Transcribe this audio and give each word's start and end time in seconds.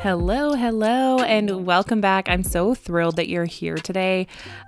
Hello, 0.00 0.52
hello, 0.52 1.20
and 1.20 1.66
welcome 1.66 2.02
back. 2.02 2.28
I'm 2.28 2.42
so 2.42 2.74
thrilled 2.74 3.16
that 3.16 3.28
you're 3.28 3.46
here 3.46 3.76
today. 3.76 4.26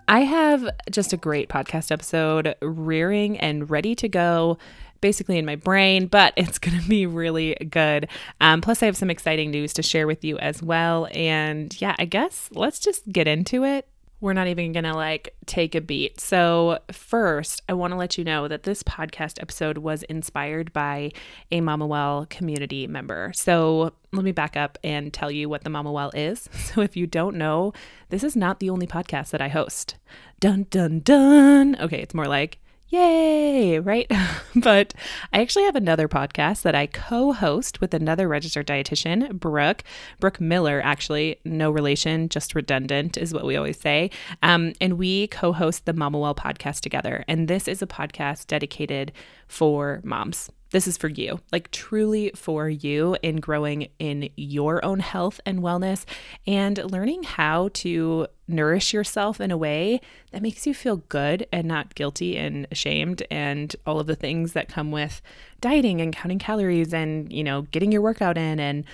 I 0.08 0.20
have 0.20 0.68
just 0.90 1.12
a 1.12 1.18
great 1.18 1.50
podcast 1.50 1.92
episode 1.92 2.54
rearing 2.62 3.38
and 3.38 3.68
ready 3.68 3.94
to 3.96 4.08
go 4.08 4.56
basically 5.02 5.38
in 5.38 5.44
my 5.44 5.54
brain, 5.54 6.06
but 6.06 6.32
it's 6.36 6.58
going 6.58 6.80
to 6.80 6.88
be 6.88 7.04
really 7.06 7.54
good. 7.70 8.08
Um, 8.40 8.62
plus, 8.62 8.82
I 8.82 8.86
have 8.86 8.96
some 8.96 9.10
exciting 9.10 9.50
news 9.50 9.74
to 9.74 9.82
share 9.82 10.06
with 10.06 10.24
you 10.24 10.38
as 10.38 10.62
well. 10.62 11.08
And 11.12 11.78
yeah, 11.80 11.94
I 11.98 12.06
guess 12.06 12.48
let's 12.52 12.78
just 12.78 13.08
get 13.12 13.28
into 13.28 13.64
it 13.64 13.86
we're 14.20 14.32
not 14.32 14.48
even 14.48 14.72
to 14.84 14.94
like 14.94 15.34
take 15.46 15.74
a 15.74 15.80
beat. 15.80 16.20
So, 16.20 16.78
first, 16.90 17.62
I 17.68 17.72
want 17.72 17.92
to 17.92 17.96
let 17.96 18.18
you 18.18 18.24
know 18.24 18.48
that 18.48 18.64
this 18.64 18.82
podcast 18.82 19.40
episode 19.40 19.78
was 19.78 20.02
inspired 20.04 20.72
by 20.72 21.12
a 21.52 21.60
Mama 21.60 21.86
Well 21.86 22.26
community 22.28 22.86
member. 22.86 23.32
So, 23.34 23.92
let 24.12 24.24
me 24.24 24.32
back 24.32 24.56
up 24.56 24.78
and 24.82 25.12
tell 25.12 25.30
you 25.30 25.48
what 25.48 25.62
the 25.62 25.70
Mama 25.70 25.92
Well 25.92 26.10
is. 26.14 26.48
So, 26.68 26.82
if 26.82 26.96
you 26.96 27.06
don't 27.06 27.36
know, 27.36 27.72
this 28.10 28.22
is 28.22 28.36
not 28.36 28.60
the 28.60 28.68
only 28.68 28.86
podcast 28.86 29.30
that 29.30 29.40
I 29.40 29.48
host. 29.48 29.96
Dun, 30.38 30.66
dun, 30.70 31.00
dun. 31.00 31.76
Okay, 31.80 32.02
it's 32.02 32.14
more 32.14 32.26
like 32.26 32.58
Yay, 32.90 33.78
right? 33.78 34.10
but 34.56 34.94
I 35.30 35.42
actually 35.42 35.64
have 35.64 35.76
another 35.76 36.08
podcast 36.08 36.62
that 36.62 36.74
I 36.74 36.86
co 36.86 37.32
host 37.32 37.82
with 37.82 37.92
another 37.92 38.26
registered 38.26 38.66
dietitian, 38.66 39.38
Brooke. 39.38 39.84
Brooke 40.20 40.40
Miller, 40.40 40.80
actually, 40.82 41.38
no 41.44 41.70
relation, 41.70 42.30
just 42.30 42.54
redundant 42.54 43.18
is 43.18 43.34
what 43.34 43.44
we 43.44 43.56
always 43.56 43.78
say. 43.78 44.10
Um, 44.42 44.72
and 44.80 44.96
we 44.96 45.26
co 45.26 45.52
host 45.52 45.84
the 45.84 45.92
Mama 45.92 46.18
Well 46.18 46.34
podcast 46.34 46.80
together. 46.80 47.24
And 47.28 47.46
this 47.46 47.68
is 47.68 47.82
a 47.82 47.86
podcast 47.86 48.46
dedicated 48.46 49.12
for 49.48 50.00
moms 50.02 50.50
this 50.70 50.86
is 50.86 50.98
for 50.98 51.08
you, 51.08 51.40
like 51.50 51.70
truly 51.70 52.30
for 52.34 52.68
you 52.68 53.16
in 53.22 53.36
growing 53.36 53.88
in 53.98 54.28
your 54.36 54.84
own 54.84 55.00
health 55.00 55.40
and 55.46 55.60
wellness 55.60 56.04
and 56.46 56.78
learning 56.92 57.22
how 57.22 57.70
to 57.74 58.26
nourish 58.48 58.92
yourself 58.92 59.40
in 59.40 59.50
a 59.50 59.56
way 59.56 60.00
that 60.32 60.42
makes 60.42 60.66
you 60.66 60.74
feel 60.74 60.96
good 61.08 61.46
and 61.52 61.68
not 61.68 61.94
guilty 61.94 62.36
and 62.36 62.66
ashamed 62.70 63.22
and 63.30 63.76
all 63.86 64.00
of 64.00 64.06
the 64.06 64.16
things 64.16 64.54
that 64.54 64.68
come 64.68 64.90
with 64.90 65.20
dieting 65.60 66.00
and 66.00 66.14
counting 66.14 66.38
calories 66.38 66.92
and, 66.94 67.32
you 67.32 67.44
know, 67.44 67.62
getting 67.62 67.92
your 67.92 68.02
workout 68.02 68.38
in 68.38 68.58
and 68.58 68.84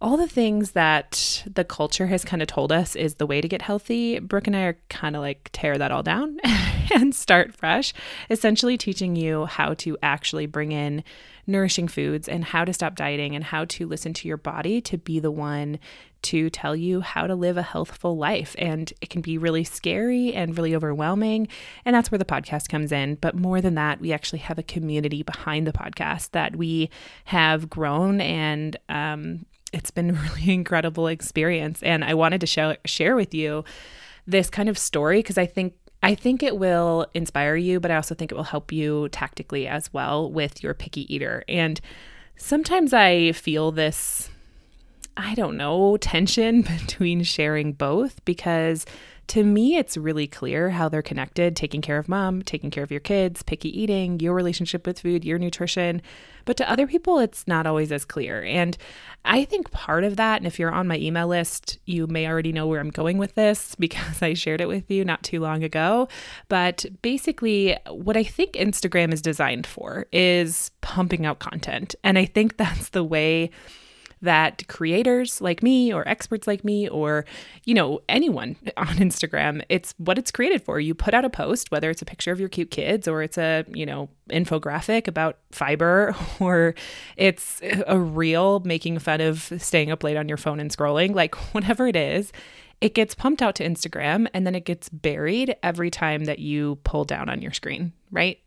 all 0.00 0.16
the 0.16 0.28
things 0.28 0.72
that 0.72 1.42
the 1.52 1.64
culture 1.64 2.06
has 2.08 2.24
kind 2.24 2.42
of 2.42 2.48
told 2.48 2.70
us 2.70 2.94
is 2.94 3.14
the 3.14 3.26
way 3.26 3.40
to 3.40 3.48
get 3.48 3.62
healthy, 3.62 4.18
Brooke 4.18 4.46
and 4.46 4.54
I 4.54 4.64
are 4.64 4.78
kind 4.90 5.16
of 5.16 5.22
like 5.22 5.48
tear 5.52 5.78
that 5.78 5.90
all 5.90 6.02
down 6.02 6.38
and 6.94 7.14
start 7.14 7.54
fresh, 7.54 7.94
essentially 8.28 8.76
teaching 8.76 9.16
you 9.16 9.46
how 9.46 9.72
to 9.74 9.96
actually 10.02 10.46
bring 10.46 10.72
in 10.72 11.02
nourishing 11.46 11.88
foods 11.88 12.28
and 12.28 12.44
how 12.44 12.64
to 12.64 12.74
stop 12.74 12.94
dieting 12.94 13.34
and 13.34 13.44
how 13.44 13.64
to 13.64 13.86
listen 13.86 14.12
to 14.12 14.28
your 14.28 14.36
body 14.36 14.80
to 14.82 14.98
be 14.98 15.18
the 15.18 15.30
one 15.30 15.78
to 16.26 16.50
tell 16.50 16.74
you 16.74 17.00
how 17.00 17.26
to 17.26 17.34
live 17.34 17.56
a 17.56 17.62
healthful 17.62 18.16
life. 18.16 18.54
And 18.58 18.92
it 19.00 19.10
can 19.10 19.20
be 19.20 19.38
really 19.38 19.64
scary 19.64 20.34
and 20.34 20.56
really 20.56 20.74
overwhelming. 20.74 21.48
And 21.84 21.94
that's 21.94 22.10
where 22.10 22.18
the 22.18 22.24
podcast 22.24 22.68
comes 22.68 22.92
in. 22.92 23.16
But 23.16 23.36
more 23.36 23.60
than 23.60 23.74
that, 23.74 24.00
we 24.00 24.12
actually 24.12 24.40
have 24.40 24.58
a 24.58 24.62
community 24.62 25.22
behind 25.22 25.66
the 25.66 25.72
podcast 25.72 26.30
that 26.30 26.56
we 26.56 26.90
have 27.26 27.70
grown 27.70 28.20
and 28.20 28.76
um, 28.88 29.46
it's 29.72 29.90
been 29.90 30.10
a 30.16 30.20
really 30.20 30.52
incredible 30.52 31.06
experience 31.06 31.82
and 31.82 32.04
I 32.04 32.14
wanted 32.14 32.40
to 32.40 32.46
show, 32.46 32.76
share 32.84 33.16
with 33.16 33.34
you 33.34 33.64
this 34.26 34.50
kind 34.50 34.68
of 34.68 34.76
story 34.76 35.20
because 35.20 35.38
I 35.38 35.46
think 35.46 35.74
I 36.02 36.14
think 36.14 36.42
it 36.42 36.58
will 36.58 37.06
inspire 37.14 37.56
you, 37.56 37.80
but 37.80 37.90
I 37.90 37.96
also 37.96 38.14
think 38.14 38.30
it 38.30 38.34
will 38.34 38.44
help 38.44 38.70
you 38.70 39.08
tactically 39.08 39.66
as 39.66 39.92
well 39.92 40.30
with 40.30 40.62
your 40.62 40.74
picky 40.74 41.12
eater. 41.12 41.42
And 41.48 41.80
sometimes 42.36 42.92
I 42.92 43.32
feel 43.32 43.72
this 43.72 44.30
I 45.16 45.34
don't 45.34 45.56
know, 45.56 45.96
tension 45.96 46.62
between 46.80 47.22
sharing 47.22 47.72
both 47.72 48.24
because 48.24 48.86
to 49.28 49.42
me, 49.42 49.76
it's 49.76 49.96
really 49.96 50.28
clear 50.28 50.70
how 50.70 50.88
they're 50.88 51.02
connected 51.02 51.56
taking 51.56 51.82
care 51.82 51.98
of 51.98 52.08
mom, 52.08 52.42
taking 52.42 52.70
care 52.70 52.84
of 52.84 52.92
your 52.92 53.00
kids, 53.00 53.42
picky 53.42 53.68
eating, 53.80 54.20
your 54.20 54.34
relationship 54.34 54.86
with 54.86 55.00
food, 55.00 55.24
your 55.24 55.38
nutrition. 55.38 56.00
But 56.44 56.56
to 56.58 56.70
other 56.70 56.86
people, 56.86 57.18
it's 57.18 57.48
not 57.48 57.66
always 57.66 57.90
as 57.90 58.04
clear. 58.04 58.44
And 58.44 58.78
I 59.24 59.44
think 59.44 59.72
part 59.72 60.04
of 60.04 60.14
that, 60.16 60.36
and 60.36 60.46
if 60.46 60.60
you're 60.60 60.70
on 60.70 60.86
my 60.86 60.96
email 60.98 61.26
list, 61.26 61.78
you 61.86 62.06
may 62.06 62.28
already 62.28 62.52
know 62.52 62.68
where 62.68 62.78
I'm 62.78 62.90
going 62.90 63.18
with 63.18 63.34
this 63.34 63.74
because 63.78 64.22
I 64.22 64.34
shared 64.34 64.60
it 64.60 64.68
with 64.68 64.88
you 64.88 65.04
not 65.04 65.24
too 65.24 65.40
long 65.40 65.64
ago. 65.64 66.06
But 66.48 66.86
basically, 67.02 67.76
what 67.88 68.16
I 68.16 68.22
think 68.22 68.52
Instagram 68.52 69.12
is 69.12 69.22
designed 69.22 69.66
for 69.66 70.06
is 70.12 70.70
pumping 70.82 71.26
out 71.26 71.40
content. 71.40 71.96
And 72.04 72.16
I 72.16 72.26
think 72.26 72.56
that's 72.58 72.90
the 72.90 73.04
way 73.04 73.50
that 74.22 74.66
creators 74.68 75.40
like 75.40 75.62
me 75.62 75.92
or 75.92 76.06
experts 76.08 76.46
like 76.46 76.64
me 76.64 76.88
or 76.88 77.24
you 77.64 77.74
know 77.74 78.00
anyone 78.08 78.56
on 78.76 78.96
Instagram 78.96 79.62
it's 79.68 79.94
what 79.98 80.18
it's 80.18 80.30
created 80.30 80.62
for 80.62 80.80
you 80.80 80.94
put 80.94 81.14
out 81.14 81.24
a 81.24 81.30
post 81.30 81.70
whether 81.70 81.90
it's 81.90 82.02
a 82.02 82.06
picture 82.06 82.32
of 82.32 82.40
your 82.40 82.48
cute 82.48 82.70
kids 82.70 83.06
or 83.06 83.22
it's 83.22 83.38
a 83.38 83.64
you 83.68 83.86
know 83.86 84.08
infographic 84.30 85.06
about 85.06 85.38
fiber 85.52 86.14
or 86.40 86.74
it's 87.16 87.60
a 87.86 87.98
reel 87.98 88.60
making 88.60 88.98
fun 88.98 89.20
of 89.20 89.52
staying 89.58 89.90
up 89.90 90.02
late 90.02 90.16
on 90.16 90.28
your 90.28 90.38
phone 90.38 90.60
and 90.60 90.70
scrolling 90.70 91.14
like 91.14 91.34
whatever 91.54 91.86
it 91.86 91.96
is 91.96 92.32
it 92.80 92.94
gets 92.94 93.14
pumped 93.14 93.40
out 93.40 93.54
to 93.56 93.64
Instagram 93.64 94.26
and 94.34 94.46
then 94.46 94.54
it 94.54 94.64
gets 94.64 94.88
buried 94.88 95.56
every 95.62 95.90
time 95.90 96.24
that 96.24 96.38
you 96.38 96.78
pull 96.84 97.04
down 97.04 97.28
on 97.28 97.40
your 97.40 97.52
screen, 97.52 97.92
right? 98.10 98.38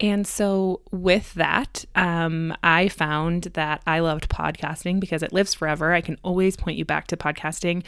And 0.00 0.26
so, 0.26 0.80
with 0.92 1.34
that, 1.34 1.84
um, 1.96 2.54
I 2.62 2.88
found 2.88 3.44
that 3.54 3.82
I 3.84 3.98
loved 3.98 4.28
podcasting 4.28 5.00
because 5.00 5.24
it 5.24 5.32
lives 5.32 5.54
forever. 5.54 5.92
I 5.92 6.00
can 6.00 6.16
always 6.22 6.56
point 6.56 6.78
you 6.78 6.84
back 6.84 7.08
to 7.08 7.16
podcasting 7.16 7.82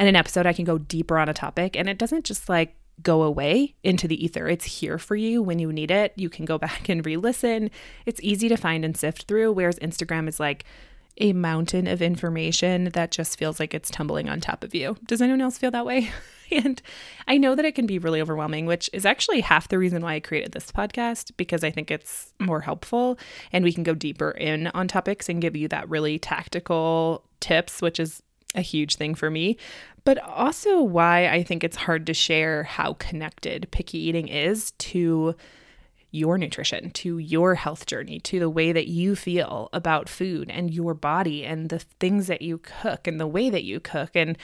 and 0.00 0.08
an 0.08 0.16
episode, 0.16 0.46
I 0.46 0.54
can 0.54 0.64
go 0.64 0.78
deeper 0.78 1.18
on 1.18 1.28
a 1.28 1.34
topic, 1.34 1.76
and 1.76 1.86
it 1.86 1.98
doesn't 1.98 2.24
just 2.24 2.48
like 2.48 2.74
go 3.02 3.22
away 3.22 3.74
into 3.82 4.08
the 4.08 4.24
ether. 4.24 4.48
It's 4.48 4.64
here 4.64 4.98
for 4.98 5.14
you 5.14 5.42
when 5.42 5.58
you 5.58 5.72
need 5.72 5.90
it. 5.90 6.14
You 6.16 6.30
can 6.30 6.46
go 6.46 6.56
back 6.66 6.88
and 6.88 7.04
re 7.04 7.18
listen. 7.18 7.70
It's 8.06 8.20
easy 8.22 8.48
to 8.48 8.56
find 8.56 8.82
and 8.84 8.96
sift 8.96 9.24
through, 9.24 9.52
whereas 9.52 9.78
Instagram 9.78 10.26
is 10.26 10.40
like, 10.40 10.64
a 11.18 11.32
mountain 11.32 11.86
of 11.86 12.00
information 12.00 12.84
that 12.90 13.10
just 13.10 13.38
feels 13.38 13.60
like 13.60 13.74
it's 13.74 13.90
tumbling 13.90 14.28
on 14.28 14.40
top 14.40 14.64
of 14.64 14.74
you. 14.74 14.96
Does 15.06 15.20
anyone 15.20 15.40
else 15.40 15.58
feel 15.58 15.70
that 15.70 15.86
way? 15.86 16.10
and 16.50 16.80
I 17.28 17.36
know 17.36 17.54
that 17.54 17.64
it 17.64 17.74
can 17.74 17.86
be 17.86 17.98
really 17.98 18.20
overwhelming, 18.20 18.66
which 18.66 18.90
is 18.92 19.04
actually 19.04 19.40
half 19.40 19.68
the 19.68 19.78
reason 19.78 20.02
why 20.02 20.14
I 20.14 20.20
created 20.20 20.52
this 20.52 20.72
podcast 20.72 21.32
because 21.36 21.62
I 21.62 21.70
think 21.70 21.90
it's 21.90 22.32
more 22.38 22.60
helpful 22.60 23.18
and 23.52 23.64
we 23.64 23.72
can 23.72 23.82
go 23.82 23.94
deeper 23.94 24.30
in 24.32 24.68
on 24.68 24.88
topics 24.88 25.28
and 25.28 25.42
give 25.42 25.56
you 25.56 25.68
that 25.68 25.88
really 25.88 26.18
tactical 26.18 27.24
tips, 27.40 27.82
which 27.82 28.00
is 28.00 28.22
a 28.54 28.60
huge 28.60 28.96
thing 28.96 29.14
for 29.14 29.30
me, 29.30 29.56
but 30.04 30.18
also 30.18 30.82
why 30.82 31.28
I 31.28 31.42
think 31.42 31.62
it's 31.62 31.76
hard 31.76 32.06
to 32.06 32.14
share 32.14 32.64
how 32.64 32.94
connected 32.94 33.68
picky 33.70 33.98
eating 33.98 34.28
is 34.28 34.72
to 34.72 35.36
your 36.10 36.38
nutrition, 36.38 36.90
to 36.90 37.18
your 37.18 37.54
health 37.54 37.86
journey, 37.86 38.18
to 38.20 38.38
the 38.38 38.50
way 38.50 38.72
that 38.72 38.88
you 38.88 39.14
feel 39.14 39.68
about 39.72 40.08
food 40.08 40.50
and 40.50 40.72
your 40.72 40.94
body 40.94 41.44
and 41.44 41.68
the 41.68 41.78
things 41.78 42.26
that 42.26 42.42
you 42.42 42.58
cook 42.58 43.06
and 43.06 43.20
the 43.20 43.26
way 43.26 43.50
that 43.50 43.64
you 43.64 43.80
cook. 43.80 44.10
And 44.14 44.36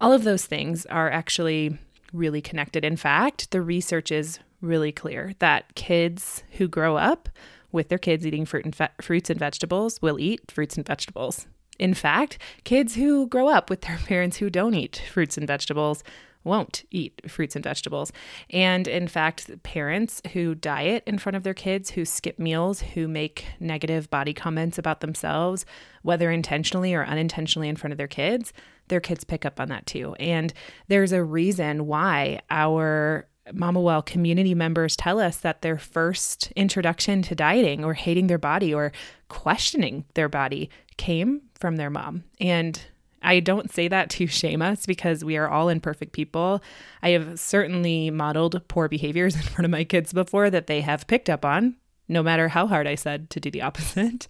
all 0.00 0.12
of 0.12 0.24
those 0.24 0.46
things 0.46 0.86
are 0.86 1.10
actually 1.10 1.78
really 2.12 2.40
connected. 2.40 2.84
In 2.84 2.96
fact, 2.96 3.50
the 3.50 3.60
research 3.60 4.10
is 4.10 4.38
really 4.60 4.92
clear 4.92 5.34
that 5.38 5.74
kids 5.74 6.42
who 6.52 6.68
grow 6.68 6.96
up 6.96 7.28
with 7.70 7.88
their 7.88 7.98
kids 7.98 8.26
eating 8.26 8.44
fruit 8.44 8.64
and 8.64 8.74
fe- 8.74 8.88
fruits 9.00 9.30
and 9.30 9.38
vegetables 9.38 10.00
will 10.00 10.18
eat 10.18 10.50
fruits 10.50 10.76
and 10.76 10.86
vegetables. 10.86 11.46
In 11.78 11.92
fact, 11.92 12.38
kids 12.62 12.94
who 12.94 13.26
grow 13.26 13.48
up 13.48 13.68
with 13.68 13.82
their 13.82 13.98
parents 14.06 14.38
who 14.38 14.48
don't 14.48 14.74
eat 14.74 15.02
fruits 15.12 15.36
and 15.36 15.46
vegetables 15.46 16.02
won't 16.44 16.84
eat 16.90 17.20
fruits 17.28 17.56
and 17.56 17.64
vegetables. 17.64 18.12
And 18.50 18.86
in 18.86 19.08
fact, 19.08 19.50
parents 19.62 20.22
who 20.32 20.54
diet 20.54 21.02
in 21.06 21.18
front 21.18 21.36
of 21.36 21.42
their 21.42 21.54
kids, 21.54 21.90
who 21.90 22.04
skip 22.04 22.38
meals, 22.38 22.80
who 22.80 23.08
make 23.08 23.46
negative 23.58 24.10
body 24.10 24.32
comments 24.32 24.78
about 24.78 25.00
themselves, 25.00 25.66
whether 26.02 26.30
intentionally 26.30 26.94
or 26.94 27.04
unintentionally 27.04 27.68
in 27.68 27.76
front 27.76 27.92
of 27.92 27.98
their 27.98 28.06
kids, 28.06 28.52
their 28.88 29.00
kids 29.00 29.24
pick 29.24 29.44
up 29.44 29.58
on 29.58 29.68
that 29.68 29.86
too. 29.86 30.14
And 30.20 30.52
there's 30.88 31.12
a 31.12 31.24
reason 31.24 31.86
why 31.86 32.40
our 32.50 33.26
Mama 33.52 33.80
Well 33.80 34.02
community 34.02 34.54
members 34.54 34.96
tell 34.96 35.20
us 35.20 35.36
that 35.38 35.62
their 35.62 35.76
first 35.76 36.50
introduction 36.52 37.22
to 37.22 37.34
dieting 37.34 37.84
or 37.84 37.94
hating 37.94 38.26
their 38.26 38.38
body 38.38 38.72
or 38.72 38.92
questioning 39.28 40.04
their 40.14 40.28
body 40.28 40.70
came 40.96 41.42
from 41.54 41.76
their 41.76 41.90
mom. 41.90 42.24
And 42.40 42.80
I 43.24 43.40
don't 43.40 43.72
say 43.72 43.88
that 43.88 44.10
to 44.10 44.26
shame 44.28 44.62
us 44.62 44.86
because 44.86 45.24
we 45.24 45.36
are 45.36 45.48
all 45.48 45.68
imperfect 45.68 46.12
people. 46.12 46.62
I 47.02 47.10
have 47.10 47.40
certainly 47.40 48.10
modeled 48.10 48.60
poor 48.68 48.88
behaviors 48.88 49.34
in 49.36 49.42
front 49.42 49.64
of 49.64 49.70
my 49.70 49.84
kids 49.84 50.12
before 50.12 50.50
that 50.50 50.66
they 50.66 50.80
have 50.82 51.06
picked 51.06 51.30
up 51.30 51.44
on, 51.44 51.76
no 52.08 52.22
matter 52.22 52.48
how 52.48 52.66
hard 52.66 52.86
I 52.86 52.94
said 52.94 53.30
to 53.30 53.40
do 53.40 53.50
the 53.50 53.62
opposite. 53.68 54.28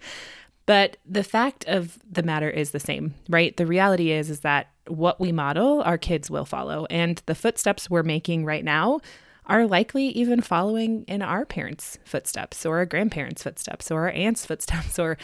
But 0.66 0.96
the 1.04 1.24
fact 1.24 1.66
of 1.66 1.98
the 2.10 2.22
matter 2.22 2.48
is 2.48 2.70
the 2.70 2.80
same, 2.80 3.14
right? 3.28 3.54
The 3.56 3.66
reality 3.66 4.12
is 4.12 4.30
is 4.30 4.40
that 4.40 4.70
what 4.86 5.20
we 5.20 5.32
model, 5.32 5.82
our 5.82 5.98
kids 5.98 6.30
will 6.30 6.44
follow. 6.44 6.86
And 6.88 7.20
the 7.26 7.34
footsteps 7.34 7.90
we're 7.90 8.02
making 8.02 8.44
right 8.44 8.64
now 8.64 9.00
are 9.46 9.66
likely 9.66 10.06
even 10.08 10.40
following 10.40 11.04
in 11.04 11.20
our 11.20 11.44
parents' 11.44 11.98
footsteps 12.04 12.64
or 12.64 12.78
our 12.78 12.86
grandparents' 12.86 13.42
footsteps 13.42 13.90
or 13.90 14.02
our 14.02 14.10
aunt's 14.10 14.46
footsteps 14.46 14.98
or 14.98 15.18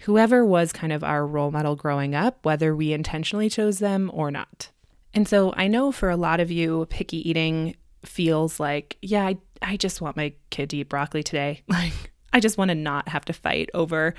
whoever 0.00 0.44
was 0.44 0.72
kind 0.72 0.92
of 0.92 1.02
our 1.02 1.26
role 1.26 1.50
model 1.50 1.76
growing 1.76 2.14
up, 2.14 2.44
whether 2.44 2.74
we 2.74 2.92
intentionally 2.92 3.48
chose 3.48 3.78
them 3.78 4.10
or 4.12 4.30
not. 4.30 4.70
And 5.14 5.26
so 5.26 5.54
I 5.56 5.66
know 5.66 5.92
for 5.92 6.10
a 6.10 6.16
lot 6.16 6.40
of 6.40 6.50
you, 6.50 6.86
picky 6.90 7.28
eating 7.28 7.76
feels 8.04 8.60
like, 8.60 8.98
yeah, 9.00 9.26
I, 9.26 9.38
I 9.62 9.76
just 9.76 10.00
want 10.00 10.16
my 10.16 10.34
kid 10.50 10.70
to 10.70 10.76
eat 10.76 10.88
broccoli 10.88 11.22
today. 11.22 11.62
Like, 11.68 12.12
I 12.32 12.40
just 12.40 12.58
want 12.58 12.68
to 12.68 12.74
not 12.74 13.08
have 13.08 13.24
to 13.26 13.32
fight 13.32 13.70
over 13.72 14.12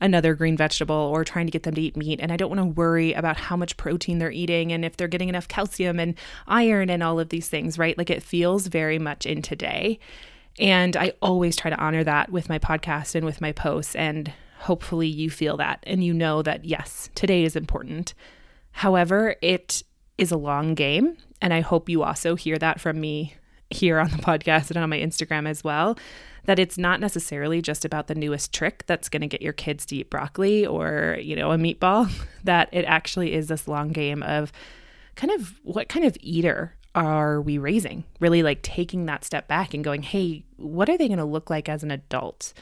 another 0.00 0.34
green 0.34 0.56
vegetable 0.56 0.94
or 0.94 1.24
trying 1.24 1.46
to 1.46 1.50
get 1.50 1.62
them 1.62 1.74
to 1.74 1.80
eat 1.80 1.96
meat. 1.96 2.20
And 2.20 2.30
I 2.30 2.36
don't 2.36 2.50
want 2.50 2.60
to 2.60 2.80
worry 2.80 3.14
about 3.14 3.38
how 3.38 3.56
much 3.56 3.78
protein 3.78 4.18
they're 4.18 4.30
eating 4.30 4.72
and 4.72 4.84
if 4.84 4.96
they're 4.96 5.08
getting 5.08 5.30
enough 5.30 5.48
calcium 5.48 5.98
and 5.98 6.14
iron 6.46 6.90
and 6.90 7.02
all 7.02 7.18
of 7.18 7.30
these 7.30 7.48
things, 7.48 7.78
right? 7.78 7.96
Like 7.96 8.10
it 8.10 8.22
feels 8.22 8.66
very 8.66 8.98
much 8.98 9.24
in 9.24 9.40
today. 9.40 9.98
And 10.58 10.96
I 10.96 11.12
always 11.22 11.56
try 11.56 11.70
to 11.70 11.80
honor 11.80 12.04
that 12.04 12.30
with 12.30 12.48
my 12.48 12.58
podcast 12.58 13.14
and 13.14 13.24
with 13.24 13.40
my 13.40 13.52
posts. 13.52 13.96
And 13.96 14.32
hopefully 14.58 15.08
you 15.08 15.30
feel 15.30 15.56
that 15.58 15.80
and 15.86 16.02
you 16.02 16.14
know 16.14 16.42
that, 16.42 16.64
yes, 16.64 17.10
today 17.14 17.44
is 17.44 17.56
important. 17.56 18.14
However, 18.72 19.36
it 19.42 19.82
is 20.18 20.30
a 20.30 20.36
long 20.36 20.74
game. 20.74 21.16
And 21.40 21.52
I 21.52 21.60
hope 21.60 21.88
you 21.88 22.02
also 22.02 22.34
hear 22.34 22.58
that 22.58 22.80
from 22.80 23.00
me 23.00 23.34
here 23.70 23.98
on 23.98 24.10
the 24.10 24.16
podcast 24.18 24.70
and 24.70 24.78
on 24.78 24.90
my 24.90 24.98
Instagram 24.98 25.48
as 25.48 25.64
well 25.64 25.96
that 26.46 26.58
it's 26.58 26.78
not 26.78 27.00
necessarily 27.00 27.62
just 27.62 27.84
about 27.84 28.06
the 28.06 28.14
newest 28.14 28.52
trick 28.52 28.84
that's 28.86 29.08
going 29.08 29.22
to 29.22 29.26
get 29.26 29.42
your 29.42 29.52
kids 29.52 29.86
to 29.86 29.96
eat 29.96 30.10
broccoli 30.10 30.66
or, 30.66 31.18
you 31.20 31.34
know, 31.34 31.52
a 31.52 31.56
meatball, 31.56 32.10
that 32.44 32.68
it 32.72 32.84
actually 32.84 33.32
is 33.32 33.48
this 33.48 33.68
long 33.68 33.88
game 33.88 34.22
of 34.22 34.52
kind 35.16 35.32
of 35.32 35.58
what 35.62 35.88
kind 35.88 36.04
of 36.04 36.16
eater 36.20 36.74
are 36.94 37.40
we 37.40 37.58
raising? 37.58 38.04
Really 38.20 38.42
like 38.42 38.62
taking 38.62 39.06
that 39.06 39.24
step 39.24 39.48
back 39.48 39.74
and 39.74 39.82
going, 39.82 40.02
hey, 40.02 40.44
what 40.56 40.88
are 40.88 40.98
they 40.98 41.08
going 41.08 41.18
to 41.18 41.24
look 41.24 41.50
like 41.50 41.68
as 41.68 41.82
an 41.82 41.90
adult? 41.90 42.52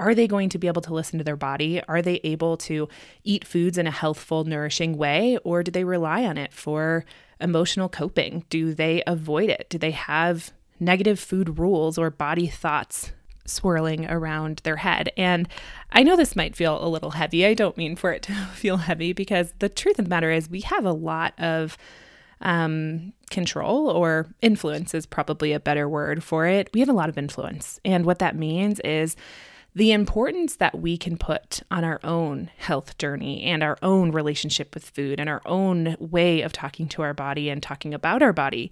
Are 0.00 0.14
they 0.14 0.26
going 0.26 0.48
to 0.48 0.58
be 0.58 0.66
able 0.66 0.82
to 0.82 0.94
listen 0.94 1.18
to 1.18 1.24
their 1.24 1.36
body? 1.36 1.80
Are 1.86 2.02
they 2.02 2.20
able 2.24 2.56
to 2.58 2.88
eat 3.22 3.46
foods 3.46 3.78
in 3.78 3.86
a 3.86 3.92
healthful, 3.92 4.44
nourishing 4.44 4.96
way? 4.96 5.38
Or 5.44 5.62
do 5.62 5.70
they 5.70 5.84
rely 5.84 6.24
on 6.24 6.38
it 6.38 6.52
for 6.52 7.04
emotional 7.40 7.88
coping? 7.88 8.44
Do 8.50 8.74
they 8.74 9.02
avoid 9.06 9.50
it? 9.50 9.68
Do 9.68 9.78
they 9.78 9.92
have 9.92 10.52
negative 10.80 11.20
food 11.20 11.58
rules 11.58 11.98
or 11.98 12.10
body 12.10 12.46
thoughts 12.46 13.12
swirling 13.44 14.06
around 14.08 14.60
their 14.64 14.76
head. 14.76 15.10
And 15.16 15.48
I 15.92 16.02
know 16.02 16.16
this 16.16 16.36
might 16.36 16.56
feel 16.56 16.82
a 16.82 16.88
little 16.88 17.10
heavy. 17.10 17.44
I 17.44 17.54
don't 17.54 17.76
mean 17.76 17.96
for 17.96 18.12
it 18.12 18.22
to 18.22 18.32
feel 18.54 18.78
heavy 18.78 19.12
because 19.12 19.52
the 19.58 19.68
truth 19.68 19.98
of 19.98 20.06
the 20.06 20.10
matter 20.10 20.30
is 20.30 20.48
we 20.48 20.60
have 20.62 20.84
a 20.84 20.92
lot 20.92 21.34
of 21.38 21.76
um, 22.40 23.12
control 23.30 23.88
or 23.88 24.26
influence 24.40 24.94
is 24.94 25.04
probably 25.04 25.52
a 25.52 25.60
better 25.60 25.88
word 25.88 26.24
for 26.24 26.46
it. 26.46 26.70
We 26.72 26.80
have 26.80 26.88
a 26.88 26.94
lot 26.94 27.10
of 27.10 27.18
influence. 27.18 27.78
And 27.84 28.06
what 28.06 28.18
that 28.20 28.36
means 28.36 28.80
is 28.80 29.14
the 29.74 29.92
importance 29.92 30.56
that 30.56 30.80
we 30.80 30.96
can 30.96 31.16
put 31.16 31.62
on 31.70 31.84
our 31.84 32.00
own 32.02 32.50
health 32.58 32.98
journey 32.98 33.42
and 33.44 33.62
our 33.62 33.78
own 33.82 34.10
relationship 34.10 34.74
with 34.74 34.90
food 34.90 35.20
and 35.20 35.28
our 35.28 35.42
own 35.46 35.96
way 36.00 36.42
of 36.42 36.52
talking 36.52 36.88
to 36.88 37.02
our 37.02 37.14
body 37.14 37.48
and 37.48 37.62
talking 37.62 37.94
about 37.94 38.22
our 38.22 38.32
body 38.32 38.70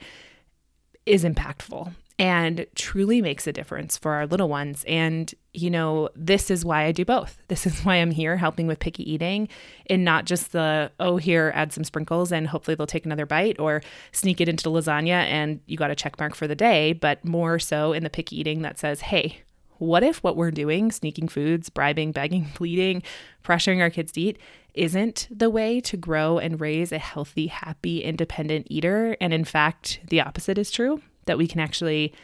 is 1.06 1.24
impactful 1.24 1.92
and 2.18 2.66
truly 2.74 3.22
makes 3.22 3.46
a 3.46 3.52
difference 3.52 3.96
for 3.96 4.14
our 4.14 4.26
little 4.26 4.48
ones. 4.48 4.84
And, 4.88 5.32
you 5.54 5.70
know, 5.70 6.08
this 6.16 6.50
is 6.50 6.64
why 6.64 6.84
I 6.84 6.92
do 6.92 7.04
both. 7.04 7.38
This 7.46 7.64
is 7.64 7.84
why 7.84 7.96
I'm 7.96 8.10
here 8.10 8.36
helping 8.36 8.66
with 8.66 8.80
picky 8.80 9.08
eating 9.08 9.48
and 9.88 10.04
not 10.04 10.24
just 10.24 10.50
the, 10.50 10.90
oh, 10.98 11.16
here, 11.18 11.52
add 11.54 11.72
some 11.72 11.84
sprinkles 11.84 12.32
and 12.32 12.48
hopefully 12.48 12.74
they'll 12.74 12.88
take 12.88 13.06
another 13.06 13.26
bite 13.26 13.60
or 13.60 13.82
sneak 14.10 14.40
it 14.40 14.48
into 14.48 14.64
the 14.64 14.70
lasagna 14.70 15.10
and 15.10 15.60
you 15.66 15.76
got 15.76 15.92
a 15.92 15.94
check 15.94 16.18
mark 16.18 16.34
for 16.34 16.48
the 16.48 16.56
day, 16.56 16.92
but 16.92 17.24
more 17.24 17.60
so 17.60 17.92
in 17.92 18.02
the 18.02 18.10
picky 18.10 18.40
eating 18.40 18.62
that 18.62 18.78
says, 18.78 19.00
hey, 19.00 19.42
what 19.78 20.02
if 20.02 20.22
what 20.22 20.36
we're 20.36 20.50
doing, 20.50 20.90
sneaking 20.92 21.28
foods, 21.28 21.69
bribing, 21.69 22.12
begging, 22.12 22.46
pleading, 22.54 23.02
pressuring 23.44 23.80
our 23.80 23.90
kids 23.90 24.12
to 24.12 24.20
eat, 24.20 24.38
isn't 24.75 25.26
the 25.30 25.50
way 25.50 25.80
to 25.80 25.96
grow 25.96 26.38
and 26.38 26.60
raise 26.60 26.92
a 26.92 26.98
healthy, 26.98 27.48
happy, 27.48 28.02
independent 28.02 28.66
eater? 28.70 29.16
And 29.20 29.32
in 29.32 29.44
fact, 29.44 30.00
the 30.08 30.20
opposite 30.20 30.58
is 30.58 30.70
true 30.70 31.02
that 31.25 31.38
we 31.38 31.46
can 31.46 31.60
actually 31.60 32.14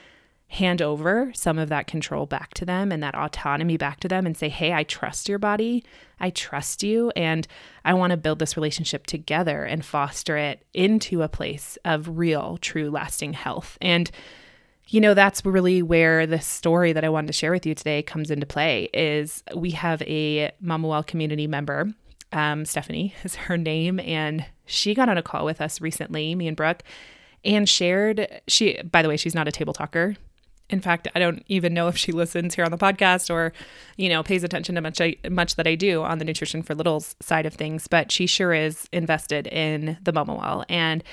hand 0.49 0.81
over 0.81 1.33
some 1.35 1.59
of 1.59 1.69
that 1.69 1.87
control 1.87 2.27
back 2.27 2.55
to 2.55 2.65
them 2.65 2.93
and 2.93 3.03
that 3.03 3.15
autonomy 3.15 3.77
back 3.77 3.99
to 3.99 4.09
them 4.09 4.25
and 4.25 4.37
say, 4.37 4.49
Hey, 4.49 4.73
I 4.73 4.85
trust 4.85 5.29
your 5.29 5.39
body. 5.39 5.83
I 6.21 6.31
trust 6.31 6.83
you. 6.83 7.11
And 7.17 7.47
I 7.85 7.95
want 7.95 8.13
to 8.13 8.17
build 8.17 8.39
this 8.39 8.57
relationship 8.57 9.07
together 9.07 9.65
and 9.65 9.85
foster 9.85 10.37
it 10.37 10.65
into 10.73 11.23
a 11.23 11.29
place 11.29 11.77
of 11.85 12.19
real, 12.19 12.59
true, 12.59 12.91
lasting 12.91 13.33
health. 13.33 13.77
And, 13.81 14.11
you 14.89 15.01
know, 15.01 15.15
that's 15.15 15.45
really 15.45 15.83
where 15.83 16.27
the 16.27 16.41
story 16.41 16.93
that 16.93 17.05
I 17.05 17.09
wanted 17.09 17.29
to 17.29 17.33
share 17.33 17.51
with 17.51 17.67
you 17.67 17.75
today 17.75 18.03
comes 18.03 18.31
into 18.31 18.47
play 18.47 18.91
is 18.93 19.43
we 19.55 19.71
have 19.71 20.03
a 20.03 20.53
Mama 20.61 20.89
Well 20.89 21.03
community 21.03 21.47
member. 21.47 21.93
Um, 22.33 22.65
Stephanie 22.65 23.15
is 23.25 23.35
her 23.35 23.57
name, 23.57 24.01
and 24.01 24.45
she 24.67 24.95
got 24.95 25.09
on 25.09 25.19
a 25.19 25.23
call 25.23 25.45
with 25.45 25.61
us 25.61 25.81
recently, 25.81 26.35
me 26.35 26.49
and 26.49 26.57
Brooke, 26.57 26.83
and 27.45 27.69
shared 27.69 28.41
she 28.49 28.81
by 28.91 29.03
the 29.03 29.09
way 29.09 29.17
she's 29.17 29.35
not 29.35 29.49
a 29.49 29.53
table 29.53 29.73
talker 29.73 30.17
in 30.71 30.81
fact 30.81 31.07
i 31.15 31.19
don't 31.19 31.45
even 31.49 31.75
know 31.75 31.89
if 31.89 31.97
she 31.97 32.11
listens 32.11 32.55
here 32.55 32.65
on 32.65 32.71
the 32.71 32.79
podcast 32.79 33.31
or 33.31 33.53
you 33.97 34.09
know 34.09 34.23
pays 34.23 34.43
attention 34.43 34.75
to 34.75 34.81
much 34.81 35.01
much 35.31 35.57
that 35.57 35.67
i 35.67 35.75
do 35.75 36.03
on 36.03 36.19
the 36.19 36.25
nutrition 36.25 36.63
for 36.63 36.75
littles 36.75 37.15
side 37.21 37.47
of 37.47 37.55
things 37.55 37.87
but 37.87 38.11
she 38.11 38.27
sure 38.27 38.55
is 38.55 38.89
invested 38.93 39.47
in 39.49 39.99
the 40.03 40.13
mama 40.13 40.35
well 40.35 40.65
and 40.69 41.05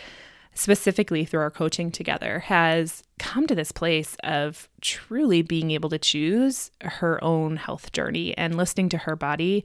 specifically 0.53 1.25
through 1.25 1.39
our 1.39 1.51
coaching 1.51 1.91
together 1.91 2.39
has 2.39 3.03
come 3.19 3.47
to 3.47 3.55
this 3.55 3.71
place 3.71 4.17
of 4.23 4.67
truly 4.81 5.41
being 5.41 5.71
able 5.71 5.89
to 5.89 5.97
choose 5.97 6.71
her 6.81 7.23
own 7.23 7.55
health 7.55 7.91
journey 7.91 8.37
and 8.37 8.57
listening 8.57 8.89
to 8.89 8.97
her 8.99 9.15
body 9.15 9.63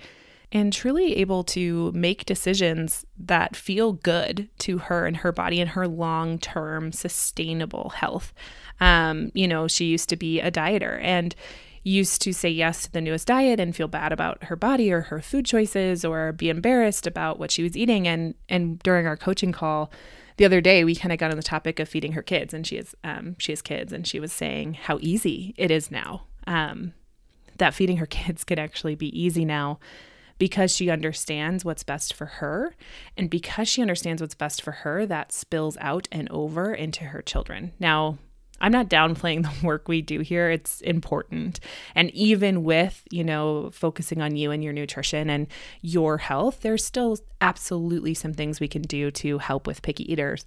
and 0.53 0.73
truly 0.73 1.17
able 1.17 1.43
to 1.43 1.91
make 1.93 2.25
decisions 2.25 3.05
that 3.19 3.57
feel 3.57 3.93
good 3.93 4.49
to 4.59 4.79
her 4.79 5.07
and 5.07 5.19
her 5.19 5.33
body 5.33 5.61
and 5.61 5.71
her 5.71 5.89
long 5.89 6.39
term 6.39 6.93
sustainable 6.93 7.91
health. 7.91 8.33
Um, 8.81 9.33
you 9.35 9.49
know, 9.49 9.67
she 9.67 9.87
used 9.87 10.09
to 10.11 10.17
be 10.17 10.41
a 10.41 10.53
dieter 10.53 11.01
and 11.03 11.35
used 11.83 12.21
to 12.23 12.33
say 12.33 12.49
yes 12.49 12.83
to 12.83 12.93
the 12.93 13.01
newest 13.01 13.29
diet 13.29 13.61
and 13.61 13.75
feel 13.75 13.89
bad 13.89 14.13
about 14.13 14.43
her 14.45 14.57
body 14.57 14.93
or 14.93 15.03
her 15.03 15.21
food 15.21 15.47
choices 15.47 16.05
or 16.05 16.33
be 16.33 16.49
embarrassed 16.49 17.07
about 17.07 17.39
what 17.39 17.51
she 17.51 17.63
was 17.63 17.77
eating 17.77 18.09
and 18.09 18.35
and 18.49 18.81
during 18.81 19.07
our 19.07 19.17
coaching 19.17 19.53
call 19.53 19.91
the 20.37 20.45
other 20.45 20.61
day 20.61 20.85
we 20.85 20.95
kind 20.95 21.13
of 21.13 21.19
got 21.19 21.31
on 21.31 21.37
the 21.37 21.43
topic 21.43 21.79
of 21.81 21.89
feeding 21.89 22.13
her 22.13 22.23
kids 22.23 22.53
and 22.53 22.67
she 22.67 22.77
has 22.77 22.95
um, 23.05 23.37
she 23.39 23.53
has 23.53 23.63
kids 23.63 23.93
and 23.93 24.07
she 24.07 24.21
was 24.21 24.33
saying 24.33 24.75
how 24.75 24.99
easy 25.01 25.55
it 25.57 25.71
is 25.71 25.91
now 25.91 26.25
um, 26.47 26.93
that 27.59 27.75
feeding 27.75 27.99
her 27.99 28.07
kids 28.07 28.45
could 28.45 28.59
actually 28.59 28.95
be 28.95 29.19
easy 29.19 29.45
now 29.45 29.79
because 30.39 30.75
she 30.75 30.91
understands 30.91 31.65
what's 31.65 31.83
best 31.83 32.13
for 32.13 32.27
her. 32.27 32.75
And 33.17 33.31
because 33.31 33.69
she 33.69 33.81
understands 33.81 34.21
what's 34.21 34.35
best 34.35 34.63
for 34.63 34.73
her, 34.73 35.07
that 35.07 35.33
spills 35.33 35.77
out 35.81 36.09
and 36.13 36.31
over 36.31 36.75
into 36.75 37.05
her 37.05 37.23
children. 37.23 37.73
Now, 37.79 38.19
I'm 38.61 38.73
not 38.73 38.89
downplaying 38.89 39.43
the 39.43 39.67
work 39.67 39.89
we 39.89 40.03
do 40.03 40.21
here. 40.21 40.51
It's 40.51 40.81
important. 40.81 41.61
And 41.95 42.11
even 42.11 42.65
with, 42.65 43.03
you 43.11 43.25
know, 43.25 43.71
focusing 43.71 44.23
on 44.23 44.37
you 44.37 44.51
and 44.51 44.63
your 44.65 44.73
nutrition 44.73 45.31
and 45.31 45.47
your 45.83 46.19
health, 46.19 46.61
there's 46.63 46.85
still 46.85 47.19
absolutely 47.41 48.15
some 48.15 48.33
things 48.33 48.61
we 48.61 48.69
can 48.69 48.83
do 48.83 49.11
to 49.13 49.39
help 49.39 49.67
with 49.67 49.83
picky 49.83 50.11
eaters. 50.11 50.45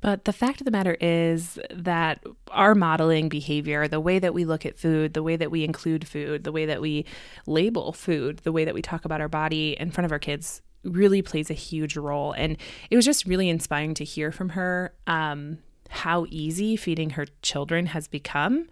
But 0.00 0.26
the 0.26 0.34
fact 0.34 0.60
of 0.60 0.66
the 0.66 0.70
matter 0.70 0.98
is 1.00 1.58
that 1.70 2.22
our 2.50 2.74
modeling 2.74 3.30
behavior, 3.30 3.88
the 3.88 4.00
way 4.00 4.18
that 4.18 4.34
we 4.34 4.44
look 4.44 4.66
at 4.66 4.78
food, 4.78 5.14
the 5.14 5.22
way 5.22 5.36
that 5.36 5.50
we 5.50 5.64
include 5.64 6.06
food, 6.06 6.44
the 6.44 6.52
way 6.52 6.66
that 6.66 6.82
we 6.82 7.06
label 7.46 7.90
food, 7.92 8.40
the 8.44 8.52
way 8.52 8.66
that 8.66 8.74
we 8.74 8.82
talk 8.82 9.06
about 9.06 9.22
our 9.22 9.30
body 9.30 9.74
in 9.80 9.90
front 9.90 10.04
of 10.04 10.12
our 10.12 10.18
kids 10.18 10.60
really 10.82 11.22
plays 11.22 11.48
a 11.50 11.54
huge 11.54 11.96
role. 11.96 12.32
And 12.32 12.58
it 12.90 12.96
was 12.96 13.06
just 13.06 13.24
really 13.24 13.48
inspiring 13.48 13.94
to 13.94 14.04
hear 14.04 14.30
from 14.30 14.50
her 14.50 14.94
um, 15.06 15.58
how 15.88 16.26
easy 16.28 16.76
feeding 16.76 17.10
her 17.10 17.26
children 17.42 17.86
has 17.86 18.08
become 18.08 18.68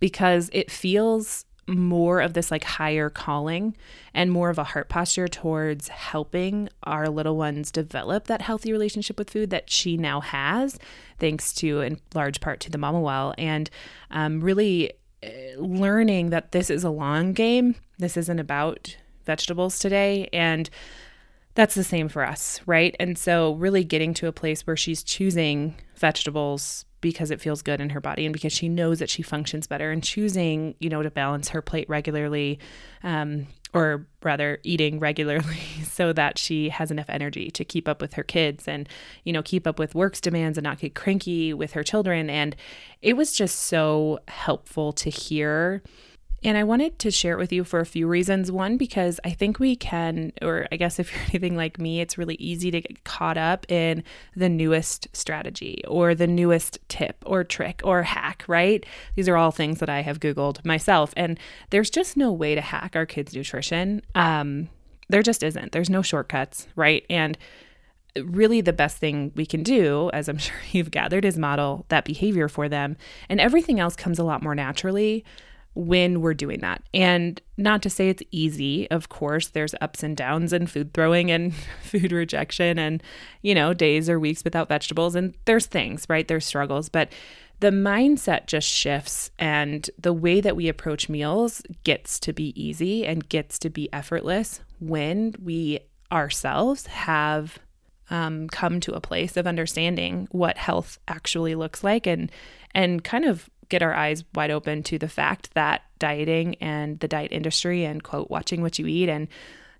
because 0.00 0.50
it 0.52 0.70
feels 0.70 1.44
more 1.70 2.20
of 2.20 2.34
this 2.34 2.50
like 2.50 2.64
higher 2.64 3.08
calling 3.08 3.76
and 4.12 4.32
more 4.32 4.50
of 4.50 4.58
a 4.58 4.64
heart 4.64 4.88
posture 4.88 5.28
towards 5.28 5.88
helping 5.88 6.68
our 6.82 7.08
little 7.08 7.36
ones 7.36 7.70
develop 7.70 8.26
that 8.26 8.42
healthy 8.42 8.72
relationship 8.72 9.18
with 9.18 9.30
food 9.30 9.50
that 9.50 9.70
she 9.70 9.96
now 9.96 10.20
has, 10.20 10.78
thanks 11.18 11.52
to 11.54 11.80
in 11.80 12.00
large 12.14 12.40
part 12.40 12.60
to 12.60 12.70
the 12.70 12.78
Mama 12.78 13.00
Well, 13.00 13.34
and 13.38 13.70
um, 14.10 14.40
really 14.40 14.92
eh, 15.22 15.54
learning 15.56 16.30
that 16.30 16.52
this 16.52 16.70
is 16.70 16.84
a 16.84 16.90
long 16.90 17.32
game. 17.32 17.76
This 17.98 18.16
isn't 18.16 18.38
about 18.38 18.96
vegetables 19.24 19.78
today, 19.78 20.28
and 20.32 20.68
that's 21.54 21.74
the 21.74 21.84
same 21.84 22.08
for 22.08 22.24
us, 22.24 22.60
right? 22.66 22.94
And 23.00 23.18
so, 23.18 23.54
really 23.54 23.84
getting 23.84 24.14
to 24.14 24.28
a 24.28 24.32
place 24.32 24.66
where 24.66 24.76
she's 24.76 25.02
choosing 25.02 25.74
vegetables 25.96 26.84
because 27.00 27.30
it 27.30 27.40
feels 27.40 27.62
good 27.62 27.80
in 27.80 27.90
her 27.90 28.00
body 28.00 28.26
and 28.26 28.32
because 28.32 28.52
she 28.52 28.68
knows 28.68 28.98
that 28.98 29.10
she 29.10 29.22
functions 29.22 29.66
better 29.66 29.90
and 29.90 30.02
choosing, 30.02 30.74
you 30.80 30.88
know, 30.88 31.02
to 31.02 31.10
balance 31.10 31.48
her 31.48 31.62
plate 31.62 31.88
regularly, 31.88 32.58
um, 33.02 33.46
or 33.72 34.06
rather 34.22 34.58
eating 34.64 34.98
regularly 34.98 35.56
so 35.84 36.12
that 36.12 36.38
she 36.38 36.68
has 36.68 36.90
enough 36.90 37.08
energy 37.08 37.50
to 37.50 37.64
keep 37.64 37.88
up 37.88 38.00
with 38.02 38.14
her 38.14 38.22
kids 38.22 38.68
and, 38.68 38.88
you 39.24 39.32
know, 39.32 39.42
keep 39.42 39.66
up 39.66 39.78
with 39.78 39.94
work's 39.94 40.20
demands 40.20 40.58
and 40.58 40.64
not 40.64 40.78
get 40.78 40.94
cranky 40.94 41.54
with 41.54 41.72
her 41.72 41.82
children. 41.82 42.28
And 42.28 42.54
it 43.00 43.16
was 43.16 43.32
just 43.32 43.60
so 43.60 44.18
helpful 44.28 44.92
to 44.92 45.08
hear 45.10 45.82
and 46.42 46.56
I 46.56 46.64
wanted 46.64 46.98
to 47.00 47.10
share 47.10 47.34
it 47.34 47.38
with 47.38 47.52
you 47.52 47.64
for 47.64 47.80
a 47.80 47.86
few 47.86 48.06
reasons. 48.06 48.50
One, 48.50 48.78
because 48.78 49.20
I 49.24 49.30
think 49.30 49.58
we 49.58 49.76
can, 49.76 50.32
or 50.40 50.66
I 50.72 50.76
guess 50.76 50.98
if 50.98 51.12
you're 51.12 51.22
anything 51.22 51.56
like 51.56 51.78
me, 51.78 52.00
it's 52.00 52.16
really 52.16 52.36
easy 52.36 52.70
to 52.70 52.80
get 52.80 53.04
caught 53.04 53.36
up 53.36 53.70
in 53.70 54.02
the 54.34 54.48
newest 54.48 55.08
strategy 55.12 55.82
or 55.86 56.14
the 56.14 56.26
newest 56.26 56.78
tip 56.88 57.22
or 57.26 57.44
trick 57.44 57.82
or 57.84 58.04
hack, 58.04 58.44
right? 58.48 58.84
These 59.16 59.28
are 59.28 59.36
all 59.36 59.50
things 59.50 59.80
that 59.80 59.90
I 59.90 60.00
have 60.00 60.20
Googled 60.20 60.64
myself. 60.64 61.12
And 61.16 61.38
there's 61.70 61.90
just 61.90 62.16
no 62.16 62.32
way 62.32 62.54
to 62.54 62.60
hack 62.62 62.96
our 62.96 63.06
kids' 63.06 63.34
nutrition. 63.34 64.00
Um, 64.14 64.70
there 65.10 65.22
just 65.22 65.42
isn't. 65.42 65.72
There's 65.72 65.90
no 65.90 66.02
shortcuts, 66.02 66.68
right? 66.74 67.04
And 67.10 67.36
really 68.16 68.60
the 68.60 68.72
best 68.72 68.96
thing 68.96 69.32
we 69.34 69.44
can 69.44 69.62
do, 69.62 70.10
as 70.12 70.28
I'm 70.28 70.38
sure 70.38 70.56
you've 70.72 70.90
gathered, 70.90 71.26
is 71.26 71.36
model 71.36 71.84
that 71.88 72.06
behavior 72.06 72.48
for 72.48 72.68
them. 72.68 72.96
And 73.28 73.40
everything 73.40 73.78
else 73.78 73.94
comes 73.94 74.18
a 74.18 74.24
lot 74.24 74.42
more 74.42 74.54
naturally 74.54 75.24
when 75.74 76.20
we're 76.20 76.34
doing 76.34 76.60
that. 76.60 76.82
And 76.92 77.40
not 77.56 77.82
to 77.82 77.90
say 77.90 78.08
it's 78.08 78.22
easy, 78.30 78.90
of 78.90 79.08
course, 79.08 79.48
there's 79.48 79.74
ups 79.80 80.02
and 80.02 80.16
downs 80.16 80.52
and 80.52 80.70
food 80.70 80.92
throwing 80.92 81.30
and 81.30 81.54
food 81.82 82.12
rejection 82.12 82.78
and, 82.78 83.02
you 83.42 83.54
know, 83.54 83.72
days 83.72 84.08
or 84.08 84.18
weeks 84.18 84.44
without 84.44 84.68
vegetables. 84.68 85.14
And 85.14 85.34
there's 85.44 85.66
things, 85.66 86.06
right? 86.08 86.26
There's 86.26 86.46
struggles. 86.46 86.88
But 86.88 87.12
the 87.60 87.70
mindset 87.70 88.46
just 88.46 88.66
shifts 88.66 89.30
and 89.38 89.88
the 89.98 90.14
way 90.14 90.40
that 90.40 90.56
we 90.56 90.68
approach 90.68 91.08
meals 91.08 91.62
gets 91.84 92.18
to 92.20 92.32
be 92.32 92.60
easy 92.60 93.06
and 93.06 93.28
gets 93.28 93.58
to 93.60 93.70
be 93.70 93.92
effortless 93.92 94.60
when 94.80 95.34
we 95.42 95.80
ourselves 96.10 96.86
have 96.86 97.58
um, 98.08 98.48
come 98.48 98.80
to 98.80 98.94
a 98.94 99.00
place 99.00 99.36
of 99.36 99.46
understanding 99.46 100.26
what 100.32 100.58
health 100.58 100.98
actually 101.06 101.54
looks 101.54 101.84
like 101.84 102.06
and 102.06 102.32
and 102.74 103.04
kind 103.04 103.24
of 103.24 103.48
get 103.70 103.82
our 103.82 103.94
eyes 103.94 104.24
wide 104.34 104.50
open 104.50 104.82
to 104.82 104.98
the 104.98 105.08
fact 105.08 105.54
that 105.54 105.82
dieting 105.98 106.56
and 106.56 107.00
the 107.00 107.08
diet 107.08 107.32
industry 107.32 107.84
and 107.84 108.02
quote 108.02 108.30
watching 108.30 108.60
what 108.60 108.78
you 108.78 108.86
eat 108.86 109.08
and 109.08 109.28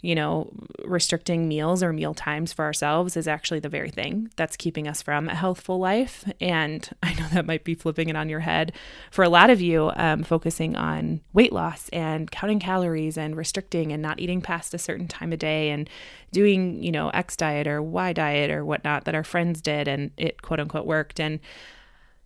you 0.02 0.14
know 0.14 0.50
restricting 0.85 1.47
meals 1.47 1.82
or 1.82 1.92
meal 1.92 2.14
times 2.14 2.52
for 2.52 2.64
ourselves 2.64 3.16
is 3.16 3.28
actually 3.28 3.61
the 3.61 3.68
very 3.68 3.90
thing 3.90 4.30
that's 4.37 4.56
keeping 4.56 4.88
us 4.88 5.02
from 5.02 5.28
a 5.28 5.35
healthful 5.35 5.78
life. 5.78 6.25
And 6.40 6.88
i 7.02 7.12
know 7.14 7.28
that 7.32 7.47
might 7.47 7.64
be 7.64 7.75
flipping 7.75 8.09
it 8.09 8.16
on 8.16 8.28
your 8.28 8.40
head. 8.40 8.73
For 9.11 9.25
a 9.25 9.28
lot 9.28 9.50
of 9.50 9.61
you 9.61 9.92
um, 9.97 10.23
focusing 10.23 10.75
on 10.76 11.20
weight 11.32 11.52
loss 11.52 11.88
and 11.90 12.30
counting 12.30 12.61
calories 12.61 13.18
and 13.18 13.37
restricting 13.37 13.92
and 13.92 14.00
not 14.00 14.20
eating 14.20 14.40
past 14.40 14.73
a 14.73 14.78
certain 14.78 15.09
time 15.09 15.32
of 15.32 15.38
day 15.38 15.70
and 15.70 15.88
doing 16.32 16.82
you 16.82 16.92
know 16.92 17.11
x 17.11 17.37
diet 17.37 17.66
or 17.66 17.82
y 17.82 18.12
diet 18.12 18.50
or 18.50 18.64
whatnot 18.64 19.04
that 19.04 19.14
our 19.14 19.25
friends 19.25 19.61
did 19.61 19.87
and 19.88 20.12
it 20.16 20.40
quote 20.42 20.61
unquote 20.61 20.87
worked. 20.87 21.20
And 21.20 21.40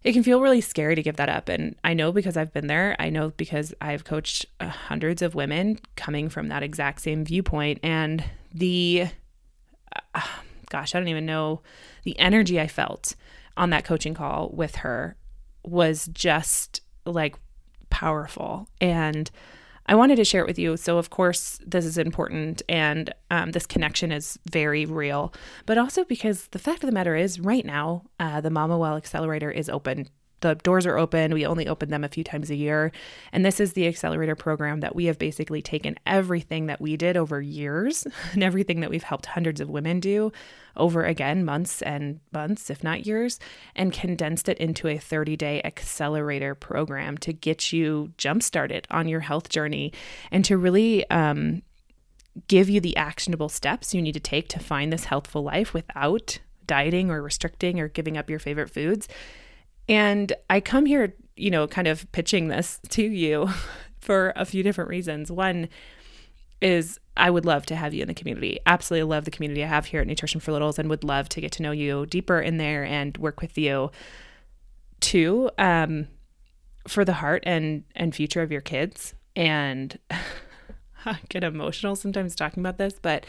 it 0.05 0.13
can 0.13 0.23
feel 0.23 0.43
really 0.43 0.61
scary 0.61 0.95
to 0.95 1.03
give 1.03 1.17
that 1.17 1.31
up. 1.31 1.49
And 1.49 1.77
I 1.83 1.95
know 1.95 2.13
because 2.13 2.37
I've 2.37 2.53
been 2.53 2.67
there. 2.67 2.95
I 2.99 3.09
know 3.09 3.31
because 3.31 3.73
I've 3.81 4.05
coached 4.05 4.45
uh, 4.61 4.69
hundreds 4.69 5.23
of 5.23 5.35
women 5.35 5.79
coming 5.97 6.29
from 6.29 6.49
that 6.49 6.63
exact 6.63 7.01
same 7.01 7.25
viewpoint. 7.25 7.81
And 7.83 8.23
the, 8.53 9.07
uh, 10.15 10.21
gosh, 10.69 10.95
I 10.95 10.99
don't 10.99 11.09
even 11.09 11.25
know, 11.25 11.63
the 12.05 12.19
energy 12.19 12.61
I 12.61 12.67
felt 12.67 13.17
on 13.57 13.71
that 13.71 13.87
coaching 13.87 14.13
call 14.13 14.51
with 14.53 14.77
her 14.77 15.17
was 15.65 16.11
just 16.13 16.83
like 17.07 17.37
powerful. 17.89 18.69
And 18.83 19.31
I 19.87 19.95
wanted 19.95 20.17
to 20.17 20.25
share 20.25 20.41
it 20.41 20.47
with 20.47 20.59
you. 20.59 20.77
So, 20.77 20.99
of 20.99 21.11
course, 21.11 21.59
this 21.67 21.85
is 21.85 21.99
important 21.99 22.63
and 22.69 23.13
um, 23.31 23.53
this 23.53 23.67
connection 23.67 24.13
is 24.13 24.39
very 24.51 24.87
real, 24.87 25.33
but 25.67 25.79
also 25.79 26.05
because 26.05 26.49
the 26.49 26.59
fact 26.59 26.83
of 26.83 26.89
the 26.89 26.95
matter 26.95 27.17
is, 27.17 27.39
right 27.39 27.65
now, 27.65 28.05
uh, 28.19 28.41
the 28.41 28.51
Mama 28.51 28.79
Well 28.79 28.97
Accelerator 28.97 29.51
is 29.51 29.69
open 29.69 30.09
the 30.45 30.55
doors 30.57 30.85
are 30.85 30.99
open. 30.99 31.33
We 31.33 31.47
only 31.47 31.67
open 31.67 31.89
them 31.89 32.05
a 32.05 32.09
few 32.09 32.23
times 32.23 32.51
a 32.51 32.55
year. 32.55 32.93
And 33.33 33.47
this 33.47 33.61
is 33.61 33.73
the 33.73 33.87
accelerator 33.87 34.37
program 34.37 34.81
that 34.81 34.95
we 34.95 35.07
have 35.07 35.19
basically 35.19 35.63
taken 35.63 35.97
everything 36.05 36.67
that 36.67 36.83
we 36.83 36.99
did 36.99 37.17
over 37.17 37.41
years 37.41 38.07
and 38.33 38.43
everything 38.43 38.81
that 38.81 38.91
we've 38.91 39.03
helped 39.03 39.25
hundreds 39.25 39.63
of 39.63 39.71
women 39.71 40.01
do 40.01 40.33
over 40.77 41.03
again 41.03 41.47
months 41.47 41.81
and 41.81 42.21
months, 42.31 42.69
if 42.69 42.85
not 42.85 43.07
years, 43.07 43.41
and 43.75 43.93
condensed 43.95 44.51
it 44.51 44.59
into 44.59 44.87
a 44.87 44.99
30 44.99 45.35
day 45.35 45.63
accelerator 45.65 46.55
program 46.55 47.17
to 47.19 47.33
get 47.33 47.73
you 47.73 48.13
jump 48.19 48.43
started 48.43 48.87
on 48.91 49.09
your 49.09 49.21
health 49.21 49.49
journey 49.49 49.93
and 50.31 50.45
to 50.45 50.59
really, 50.59 51.09
um, 51.09 51.63
give 52.49 52.69
you 52.69 52.81
the 52.81 52.97
actionable 52.97 53.49
steps 53.49 53.95
you 53.95 54.03
need 54.03 54.13
to 54.13 54.19
take 54.19 54.49
to 54.49 54.59
find 54.59 54.93
this 54.93 55.05
healthful 55.05 55.45
life 55.45 55.73
without 55.73 56.41
dieting 56.67 57.09
or 57.09 57.23
restricting 57.23 57.79
or 57.79 57.89
giving 57.89 58.17
up 58.17 58.29
your 58.29 58.39
favorite 58.39 58.71
foods 58.71 59.09
and 59.89 60.33
I 60.49 60.61
come 60.61 60.87
here, 60.87 61.15
you 61.37 61.51
know, 61.51 61.67
kind 61.67 61.89
of 61.89 62.11
pitching 62.13 62.49
this 62.49 62.81
to 62.91 63.03
you 63.03 63.49
for 64.01 64.33
a 64.37 64.45
few 64.45 64.63
different 64.63 64.91
reasons. 64.91 65.31
One 65.31 65.69
is 66.61 66.99
I 67.17 67.31
would 67.31 67.45
love 67.45 67.67
to 67.67 67.77
have 67.77 67.95
you 67.95 68.03
in 68.03 68.09
the 68.09 68.15
community. 68.15 68.59
Absolutely 68.67 69.09
love 69.09 69.25
the 69.25 69.31
community 69.31 69.63
I 69.63 69.69
have 69.69 69.87
here 69.87 70.01
at 70.01 70.07
Nutrition 70.07 70.41
for 70.41 70.53
Littles 70.53 70.79
and 70.79 70.89
would 70.89 71.05
love 71.05 71.29
to 71.31 71.41
get 71.41 71.53
to 71.53 71.63
know 71.63 71.73
you 71.73 72.07
deeper 72.07 72.41
in 72.41 72.57
there 72.57 72.85
and 72.85 73.17
work 73.19 73.41
with 73.41 73.59
you. 73.59 73.91
Two, 75.01 75.51
um, 75.59 76.09
for 76.89 77.05
the 77.05 77.15
heart 77.15 77.43
and 77.47 77.85
and 77.95 78.15
future 78.15 78.43
of 78.43 78.53
your 78.53 78.61
kids. 78.61 79.15
And 79.37 79.99
I 81.05 81.19
get 81.29 81.45
emotional 81.45 81.97
sometimes 81.97 82.35
talking 82.35 82.63
about 82.63 82.79
this, 82.79 82.95
but 83.01 83.27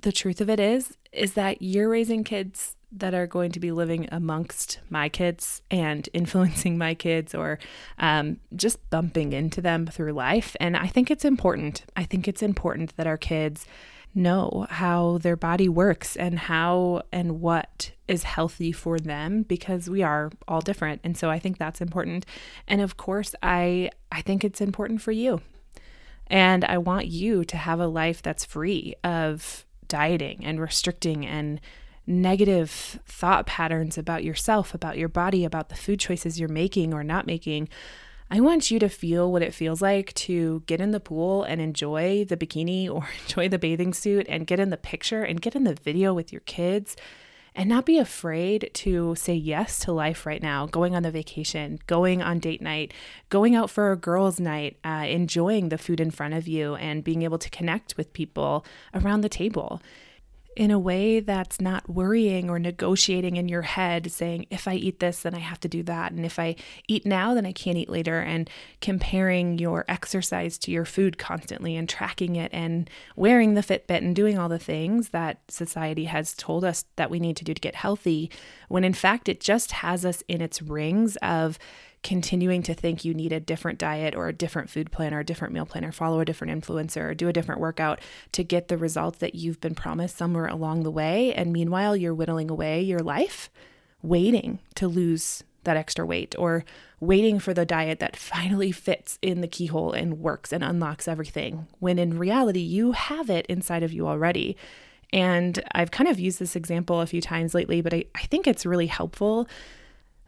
the 0.00 0.12
truth 0.12 0.40
of 0.40 0.50
it 0.50 0.60
is 0.60 0.96
is 1.12 1.34
that 1.34 1.62
you're 1.62 1.88
raising 1.88 2.24
kids 2.24 2.76
that 2.96 3.14
are 3.14 3.26
going 3.26 3.50
to 3.52 3.60
be 3.60 3.72
living 3.72 4.08
amongst 4.12 4.78
my 4.88 5.08
kids 5.08 5.62
and 5.70 6.08
influencing 6.14 6.78
my 6.78 6.94
kids 6.94 7.34
or 7.34 7.58
um, 7.98 8.38
just 8.54 8.88
bumping 8.90 9.32
into 9.32 9.60
them 9.60 9.86
through 9.86 10.12
life. 10.12 10.56
And 10.60 10.76
I 10.76 10.86
think 10.86 11.10
it's 11.10 11.24
important. 11.24 11.84
I 11.96 12.04
think 12.04 12.28
it's 12.28 12.42
important 12.42 12.96
that 12.96 13.06
our 13.06 13.18
kids 13.18 13.66
know 14.14 14.66
how 14.70 15.18
their 15.18 15.36
body 15.36 15.68
works 15.68 16.14
and 16.16 16.38
how 16.38 17.02
and 17.10 17.40
what 17.40 17.90
is 18.06 18.22
healthy 18.22 18.70
for 18.70 18.98
them 18.98 19.42
because 19.42 19.90
we 19.90 20.02
are 20.02 20.30
all 20.46 20.60
different 20.60 21.00
and 21.02 21.16
so 21.16 21.30
I 21.30 21.40
think 21.40 21.58
that's 21.58 21.80
important 21.80 22.24
and 22.68 22.80
of 22.80 22.96
course 22.96 23.34
I 23.42 23.90
I 24.12 24.22
think 24.22 24.44
it's 24.44 24.60
important 24.60 25.02
for 25.02 25.10
you 25.10 25.40
and 26.28 26.64
I 26.64 26.78
want 26.78 27.08
you 27.08 27.44
to 27.44 27.56
have 27.56 27.80
a 27.80 27.88
life 27.88 28.22
that's 28.22 28.44
free 28.44 28.94
of 29.02 29.66
dieting 29.88 30.44
and 30.44 30.60
restricting 30.60 31.26
and 31.26 31.60
negative 32.06 32.98
thought 33.06 33.46
patterns 33.46 33.96
about 33.96 34.24
yourself, 34.24 34.74
about 34.74 34.98
your 34.98 35.08
body, 35.08 35.44
about 35.44 35.68
the 35.68 35.74
food 35.74 36.00
choices 36.00 36.38
you're 36.38 36.48
making 36.48 36.92
or 36.92 37.02
not 37.02 37.26
making. 37.26 37.68
I 38.30 38.40
want 38.40 38.70
you 38.70 38.78
to 38.78 38.88
feel 38.88 39.30
what 39.30 39.42
it 39.42 39.54
feels 39.54 39.80
like 39.80 40.12
to 40.14 40.62
get 40.66 40.80
in 40.80 40.90
the 40.90 41.00
pool 41.00 41.44
and 41.44 41.60
enjoy 41.60 42.24
the 42.24 42.36
bikini 42.36 42.90
or 42.94 43.08
enjoy 43.22 43.48
the 43.48 43.58
bathing 43.58 43.94
suit 43.94 44.26
and 44.28 44.46
get 44.46 44.60
in 44.60 44.70
the 44.70 44.76
picture 44.76 45.22
and 45.22 45.40
get 45.40 45.54
in 45.54 45.64
the 45.64 45.74
video 45.74 46.12
with 46.14 46.32
your 46.32 46.40
kids 46.42 46.96
and 47.54 47.68
not 47.68 47.86
be 47.86 47.98
afraid 47.98 48.70
to 48.74 49.14
say 49.14 49.34
yes 49.34 49.78
to 49.78 49.92
life 49.92 50.26
right 50.26 50.42
now, 50.42 50.66
going 50.66 50.96
on 50.96 51.04
the 51.04 51.10
vacation, 51.10 51.78
going 51.86 52.20
on 52.20 52.40
date 52.40 52.60
night, 52.60 52.92
going 53.28 53.54
out 53.54 53.70
for 53.70 53.92
a 53.92 53.96
girls' 53.96 54.40
night, 54.40 54.76
uh, 54.84 55.06
enjoying 55.08 55.68
the 55.68 55.78
food 55.78 56.00
in 56.00 56.10
front 56.10 56.34
of 56.34 56.48
you, 56.48 56.74
and 56.74 57.04
being 57.04 57.22
able 57.22 57.38
to 57.38 57.50
connect 57.50 57.96
with 57.96 58.12
people 58.12 58.66
around 58.92 59.20
the 59.20 59.28
table 59.28 59.80
in 60.56 60.70
a 60.70 60.78
way 60.78 61.20
that's 61.20 61.60
not 61.60 61.88
worrying 61.88 62.48
or 62.48 62.58
negotiating 62.58 63.36
in 63.36 63.48
your 63.48 63.62
head, 63.62 64.10
saying, 64.10 64.46
if 64.50 64.68
I 64.68 64.74
eat 64.74 65.00
this, 65.00 65.22
then 65.22 65.34
I 65.34 65.40
have 65.40 65.60
to 65.60 65.68
do 65.68 65.82
that. 65.84 66.12
And 66.12 66.24
if 66.24 66.38
I 66.38 66.56
eat 66.88 67.04
now, 67.04 67.34
then 67.34 67.46
I 67.46 67.52
can't 67.52 67.78
eat 67.78 67.88
later. 67.88 68.20
And 68.20 68.48
comparing 68.80 69.58
your 69.58 69.84
exercise 69.88 70.58
to 70.58 70.70
your 70.70 70.84
food 70.84 71.18
constantly 71.18 71.76
and 71.76 71.88
tracking 71.88 72.36
it 72.36 72.52
and 72.52 72.88
wearing 73.16 73.54
the 73.54 73.62
Fitbit 73.62 73.98
and 73.98 74.14
doing 74.14 74.38
all 74.38 74.48
the 74.48 74.58
things 74.58 75.10
that 75.10 75.40
society 75.48 76.04
has 76.04 76.34
told 76.34 76.64
us 76.64 76.84
that 76.96 77.10
we 77.10 77.20
need 77.20 77.36
to 77.36 77.44
do 77.44 77.54
to 77.54 77.60
get 77.60 77.74
healthy, 77.74 78.30
when 78.68 78.84
in 78.84 78.94
fact 78.94 79.28
it 79.28 79.40
just 79.40 79.72
has 79.72 80.04
us 80.04 80.22
in 80.28 80.40
its 80.40 80.62
rings 80.62 81.16
of 81.16 81.58
continuing 82.04 82.62
to 82.62 82.74
think 82.74 83.04
you 83.04 83.14
need 83.14 83.32
a 83.32 83.40
different 83.40 83.78
diet 83.78 84.14
or 84.14 84.28
a 84.28 84.32
different 84.32 84.70
food 84.70 84.92
plan 84.92 85.12
or 85.12 85.20
a 85.20 85.24
different 85.24 85.52
meal 85.52 85.66
plan 85.66 85.84
or 85.84 85.90
follow 85.90 86.20
a 86.20 86.24
different 86.24 86.52
influencer 86.52 87.00
or 87.00 87.14
do 87.14 87.28
a 87.28 87.32
different 87.32 87.60
workout 87.60 88.00
to 88.30 88.44
get 88.44 88.68
the 88.68 88.78
results 88.78 89.18
that 89.18 89.34
you've 89.34 89.60
been 89.60 89.74
promised 89.74 90.16
somewhere 90.16 90.46
along 90.46 90.82
the 90.82 90.90
way. 90.90 91.32
And 91.34 91.52
meanwhile, 91.52 91.96
you're 91.96 92.14
whittling 92.14 92.50
away 92.50 92.82
your 92.82 93.00
life, 93.00 93.50
waiting 94.02 94.60
to 94.76 94.86
lose 94.86 95.42
that 95.64 95.78
extra 95.78 96.04
weight 96.04 96.34
or 96.38 96.62
waiting 97.00 97.38
for 97.38 97.54
the 97.54 97.64
diet 97.64 97.98
that 98.00 98.16
finally 98.16 98.70
fits 98.70 99.18
in 99.22 99.40
the 99.40 99.48
keyhole 99.48 99.92
and 99.92 100.20
works 100.20 100.52
and 100.52 100.62
unlocks 100.62 101.08
everything. 101.08 101.66
When 101.80 101.98
in 101.98 102.18
reality, 102.18 102.60
you 102.60 102.92
have 102.92 103.30
it 103.30 103.46
inside 103.46 103.82
of 103.82 103.92
you 103.92 104.06
already. 104.06 104.58
And 105.10 105.62
I've 105.72 105.90
kind 105.90 106.08
of 106.08 106.20
used 106.20 106.38
this 106.38 106.54
example 106.54 107.00
a 107.00 107.06
few 107.06 107.22
times 107.22 107.54
lately, 107.54 107.80
but 107.80 107.94
I, 107.94 108.04
I 108.14 108.22
think 108.22 108.46
it's 108.46 108.66
really 108.66 108.88
helpful 108.88 109.48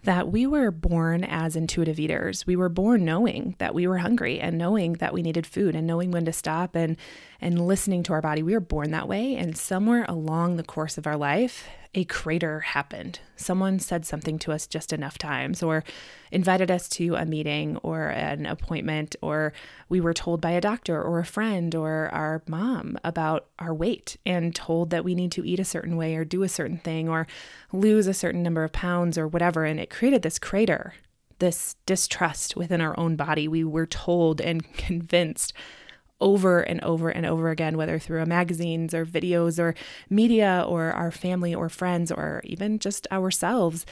that 0.06 0.30
we 0.30 0.46
were 0.46 0.70
born 0.70 1.24
as 1.24 1.56
intuitive 1.56 1.98
eaters. 1.98 2.46
We 2.46 2.54
were 2.54 2.68
born 2.68 3.04
knowing 3.04 3.56
that 3.58 3.74
we 3.74 3.88
were 3.88 3.98
hungry 3.98 4.38
and 4.38 4.56
knowing 4.56 4.94
that 4.94 5.12
we 5.12 5.20
needed 5.20 5.46
food 5.46 5.74
and 5.74 5.84
knowing 5.84 6.12
when 6.12 6.24
to 6.26 6.32
stop 6.32 6.76
and 6.76 6.96
and 7.40 7.66
listening 7.66 8.04
to 8.04 8.12
our 8.12 8.22
body. 8.22 8.42
We 8.42 8.54
were 8.54 8.60
born 8.60 8.92
that 8.92 9.08
way 9.08 9.34
and 9.34 9.58
somewhere 9.58 10.06
along 10.08 10.56
the 10.56 10.62
course 10.62 10.96
of 10.96 11.08
our 11.08 11.16
life, 11.16 11.68
a 11.96 12.04
crater 12.04 12.60
happened. 12.60 13.20
Someone 13.36 13.78
said 13.78 14.04
something 14.04 14.38
to 14.40 14.52
us 14.52 14.66
just 14.66 14.92
enough 14.92 15.16
times, 15.16 15.62
or 15.62 15.82
invited 16.30 16.70
us 16.70 16.90
to 16.90 17.14
a 17.14 17.24
meeting 17.24 17.78
or 17.78 18.08
an 18.08 18.44
appointment, 18.44 19.16
or 19.22 19.54
we 19.88 19.98
were 19.98 20.12
told 20.12 20.42
by 20.42 20.50
a 20.50 20.60
doctor 20.60 21.02
or 21.02 21.18
a 21.18 21.24
friend 21.24 21.74
or 21.74 22.10
our 22.12 22.42
mom 22.46 22.98
about 23.02 23.46
our 23.58 23.72
weight 23.72 24.18
and 24.26 24.54
told 24.54 24.90
that 24.90 25.04
we 25.04 25.14
need 25.14 25.32
to 25.32 25.44
eat 25.48 25.58
a 25.58 25.64
certain 25.64 25.96
way 25.96 26.14
or 26.14 26.24
do 26.24 26.42
a 26.42 26.50
certain 26.50 26.78
thing 26.78 27.08
or 27.08 27.26
lose 27.72 28.06
a 28.06 28.14
certain 28.14 28.42
number 28.42 28.62
of 28.62 28.72
pounds 28.72 29.16
or 29.16 29.26
whatever. 29.26 29.64
And 29.64 29.80
it 29.80 29.88
created 29.88 30.20
this 30.20 30.38
crater, 30.38 30.92
this 31.38 31.76
distrust 31.86 32.56
within 32.56 32.82
our 32.82 32.98
own 33.00 33.16
body. 33.16 33.48
We 33.48 33.64
were 33.64 33.86
told 33.86 34.42
and 34.42 34.70
convinced 34.76 35.54
over 36.20 36.60
and 36.60 36.82
over 36.82 37.08
and 37.08 37.26
over 37.26 37.50
again, 37.50 37.76
whether 37.76 37.98
through 37.98 38.24
magazines 38.26 38.94
or 38.94 39.04
videos 39.04 39.58
or 39.58 39.74
media 40.08 40.64
or 40.66 40.92
our 40.92 41.10
family 41.10 41.54
or 41.54 41.68
friends 41.68 42.10
or 42.10 42.40
even 42.44 42.78
just 42.78 43.06
ourselves, 43.12 43.84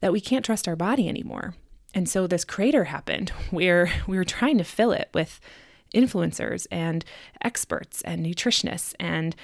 that 0.00 0.12
we 0.12 0.20
can't 0.20 0.44
trust 0.44 0.68
our 0.68 0.76
body 0.76 1.08
anymore. 1.08 1.54
And 1.94 2.08
so 2.08 2.26
this 2.26 2.44
crater 2.44 2.84
happened 2.84 3.30
where 3.50 3.90
we 4.06 4.16
were 4.16 4.24
trying 4.24 4.58
to 4.58 4.64
fill 4.64 4.92
it 4.92 5.08
with 5.12 5.40
influencers 5.94 6.66
and 6.70 7.04
experts 7.42 8.00
and 8.02 8.24
nutritionists 8.24 8.94
and 8.98 9.36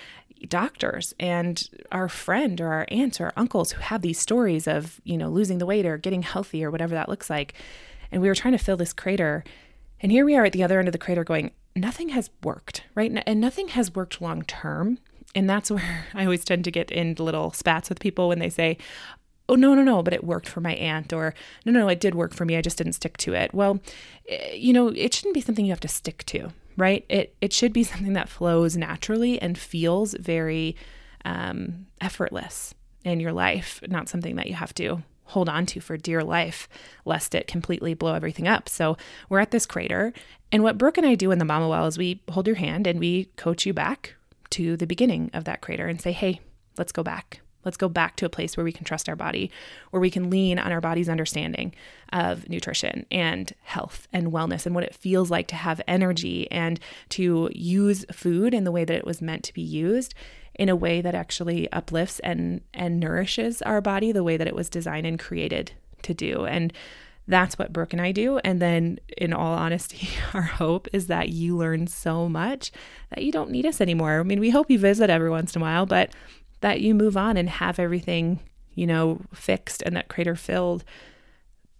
doctors 0.49 1.14
and 1.18 1.68
our 1.90 2.09
friend 2.09 2.61
or 2.61 2.68
our 2.68 2.87
aunts 2.90 3.21
or 3.21 3.26
our 3.26 3.33
uncles 3.37 3.73
who 3.73 3.80
have 3.80 4.02
these 4.02 4.21
stories 4.21 4.68
of, 4.68 5.00
you 5.04 5.18
know, 5.18 5.28
losing 5.28 5.59
the 5.59 5.66
weight 5.66 5.85
or 5.85 5.99
getting 5.99 6.23
healthy 6.23 6.64
or 6.64 6.71
whatever 6.71 6.95
that 6.95 7.09
looks 7.09 7.28
like. 7.28 7.54
And 8.12 8.23
we 8.23 8.28
were 8.28 8.35
trying 8.35 8.52
to 8.52 8.59
fill 8.59 8.76
this 8.76 8.92
crater. 8.92 9.45
And 10.00 10.12
here 10.12 10.25
we 10.25 10.37
are 10.37 10.45
at 10.45 10.52
the 10.52 10.62
other 10.62 10.78
end 10.78 10.88
of 10.88 10.92
the 10.92 10.99
crater 10.99 11.25
going, 11.25 11.50
nothing 11.80 12.11
has 12.11 12.30
worked, 12.42 12.85
right? 12.94 13.23
And 13.26 13.40
nothing 13.40 13.68
has 13.68 13.94
worked 13.94 14.20
long 14.20 14.42
term. 14.42 14.99
And 15.35 15.49
that's 15.49 15.70
where 15.70 16.06
I 16.14 16.25
always 16.25 16.44
tend 16.44 16.64
to 16.64 16.70
get 16.70 16.90
in 16.90 17.14
little 17.18 17.52
spats 17.52 17.88
with 17.88 18.00
people 18.00 18.28
when 18.28 18.38
they 18.38 18.50
say, 18.50 18.78
oh, 19.49 19.54
no, 19.54 19.75
no, 19.75 19.82
no, 19.82 20.02
but 20.02 20.12
it 20.12 20.25
worked 20.25 20.49
for 20.49 20.61
my 20.61 20.75
aunt, 20.75 21.12
or 21.12 21.32
no, 21.64 21.73
no, 21.73 21.88
it 21.88 22.00
did 22.00 22.14
work 22.14 22.35
for 22.35 22.44
me. 22.44 22.56
I 22.56 22.61
just 22.61 22.76
didn't 22.76 22.92
stick 22.92 23.16
to 23.18 23.32
it. 23.32 23.54
Well, 23.54 23.80
eh, 24.28 24.52
you 24.52 24.75
know, 24.75 24.88
it 24.88 25.14
shouldn't 25.14 25.35
be 25.35 25.40
something 25.40 25.64
you 25.64 25.73
have 25.73 25.80
to 25.80 25.88
stick 25.88 26.25
to, 26.26 26.50
right? 26.76 27.04
It, 27.08 27.35
it 27.40 27.52
should 27.52 27.73
be 27.73 27.82
something 27.85 28.12
that 28.12 28.28
flows 28.28 28.76
naturally 28.76 29.40
and 29.40 29.56
feels 29.56 30.14
very 30.14 30.76
um, 31.25 31.87
effortless 32.00 32.75
in 33.04 33.20
your 33.20 33.32
life, 33.32 33.80
not 33.88 34.08
something 34.08 34.37
that 34.37 34.49
you 34.49 34.54
have 34.54 34.75
to 34.75 35.02
hold 35.28 35.49
on 35.49 35.66
to 35.66 35.80
for 35.80 35.97
dear 35.97 36.23
life, 36.23 36.68
lest 37.04 37.35
it 37.35 37.47
completely 37.47 37.94
blow 37.94 38.14
everything 38.14 38.49
up. 38.49 38.68
So 38.68 38.97
we're 39.28 39.40
at 39.40 39.50
this 39.50 39.66
crater. 39.66 40.12
And 40.50 40.62
what 40.62 40.78
Brooke 40.78 40.99
and 40.99 41.06
I 41.06 41.14
do 41.14 41.30
in 41.30 41.38
the 41.38 41.44
Mama 41.44 41.68
Well 41.68 41.87
is 41.87 41.99
we 41.99 42.23
hold 42.30 42.47
your 42.47 42.56
hand 42.56 42.87
and 42.87 42.99
we 42.99 43.26
coach 43.37 43.66
you 43.66 43.73
back 43.73 44.14
to 44.50 44.76
the 44.76 44.87
beginning 44.87 45.30
of 45.35 45.44
that 45.44 45.61
crater 45.61 45.87
and 45.87 46.00
say, 46.00 46.12
hey, 46.12 46.40
let's 46.76 46.92
go 46.92 47.02
back. 47.02 47.40
Let's 47.64 47.76
go 47.76 47.88
back 47.88 48.16
to 48.16 48.26
a 48.26 48.30
place 48.30 48.56
where 48.56 48.64
we 48.64 48.72
can 48.72 48.84
trust 48.84 49.08
our 49.08 49.16
body, 49.16 49.50
where 49.90 50.00
we 50.00 50.10
can 50.10 50.30
lean 50.30 50.58
on 50.58 50.72
our 50.72 50.80
body's 50.80 51.08
understanding 51.08 51.74
of 52.12 52.48
nutrition 52.48 53.06
and 53.10 53.52
health 53.62 54.08
and 54.12 54.32
wellness 54.32 54.64
and 54.64 54.74
what 54.74 54.84
it 54.84 54.94
feels 54.94 55.30
like 55.30 55.48
to 55.48 55.56
have 55.56 55.80
energy 55.86 56.50
and 56.50 56.80
to 57.10 57.50
use 57.52 58.04
food 58.12 58.54
in 58.54 58.64
the 58.64 58.72
way 58.72 58.84
that 58.84 58.96
it 58.96 59.06
was 59.06 59.20
meant 59.20 59.44
to 59.44 59.54
be 59.54 59.62
used 59.62 60.14
in 60.54 60.68
a 60.68 60.76
way 60.76 61.00
that 61.00 61.14
actually 61.14 61.70
uplifts 61.72 62.18
and 62.20 62.60
and 62.74 62.98
nourishes 62.98 63.62
our 63.62 63.80
body 63.80 64.12
the 64.12 64.24
way 64.24 64.36
that 64.36 64.48
it 64.48 64.54
was 64.54 64.68
designed 64.68 65.06
and 65.06 65.18
created 65.18 65.72
to 66.02 66.14
do. 66.14 66.46
And 66.46 66.72
that's 67.28 67.58
what 67.58 67.74
Brooke 67.74 67.92
and 67.92 68.00
I 68.00 68.10
do. 68.10 68.38
And 68.38 68.60
then, 68.60 68.98
in 69.16 69.34
all 69.34 69.52
honesty, 69.52 70.08
our 70.34 70.42
hope 70.42 70.88
is 70.92 71.06
that 71.08 71.28
you 71.28 71.56
learn 71.56 71.86
so 71.86 72.28
much 72.28 72.72
that 73.10 73.22
you 73.22 73.30
don't 73.30 73.50
need 73.50 73.66
us 73.66 73.80
anymore. 73.80 74.18
I 74.18 74.22
mean, 74.22 74.40
we 74.40 74.50
hope 74.50 74.70
you 74.70 74.78
visit 74.78 75.11
every 75.11 75.30
once 75.30 75.54
in 75.54 75.62
a 75.62 75.64
while, 75.64 75.85
but 75.85 76.11
that 76.61 76.81
you 76.81 76.94
move 76.94 77.16
on 77.16 77.37
and 77.37 77.49
have 77.49 77.79
everything, 77.79 78.40
you 78.75 78.87
know, 78.87 79.21
fixed 79.35 79.83
and 79.83 79.97
that 79.97 80.09
crater 80.09 80.37
filled 80.37 80.85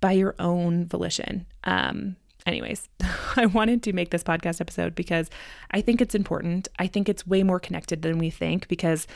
by 0.01 0.13
your 0.13 0.35
own 0.39 0.87
volition. 0.87 1.47
Um, 1.65 2.17
anyways, 2.47 2.89
I 3.37 3.47
wanted 3.47 3.83
to 3.85 3.93
make 3.93 4.11
this 4.11 4.23
podcast 4.23 4.61
episode 4.61 4.95
because 4.95 5.31
I 5.71 5.81
think 5.81 6.01
it's 6.01 6.15
important. 6.15 6.69
I 6.79 6.87
think 6.87 7.09
it's 7.09 7.27
way 7.27 7.43
more 7.43 7.61
connected 7.61 8.03
than 8.03 8.19
we 8.19 8.31
think 8.31 8.69
because 8.69 9.07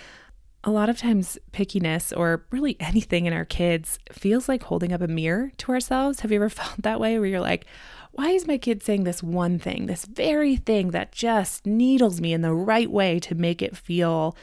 a 0.64 0.70
lot 0.70 0.88
of 0.88 0.96
times 0.96 1.38
pickiness 1.52 2.16
or 2.16 2.44
really 2.50 2.76
anything 2.80 3.26
in 3.26 3.32
our 3.32 3.44
kids 3.44 3.98
feels 4.12 4.48
like 4.48 4.64
holding 4.64 4.92
up 4.92 5.00
a 5.00 5.08
mirror 5.08 5.50
to 5.58 5.72
ourselves. 5.72 6.20
Have 6.20 6.30
you 6.30 6.36
ever 6.36 6.48
felt 6.48 6.82
that 6.82 7.00
way 7.00 7.18
where 7.18 7.28
you're 7.28 7.40
like, 7.40 7.66
why 8.12 8.30
is 8.30 8.46
my 8.46 8.58
kid 8.58 8.82
saying 8.82 9.04
this 9.04 9.22
one 9.22 9.58
thing, 9.58 9.86
this 9.86 10.04
very 10.04 10.56
thing 10.56 10.90
that 10.90 11.12
just 11.12 11.66
needles 11.66 12.20
me 12.20 12.34
in 12.34 12.42
the 12.42 12.52
right 12.52 12.90
way 12.90 13.18
to 13.20 13.34
make 13.34 13.62
it 13.62 13.76
feel 13.76 14.36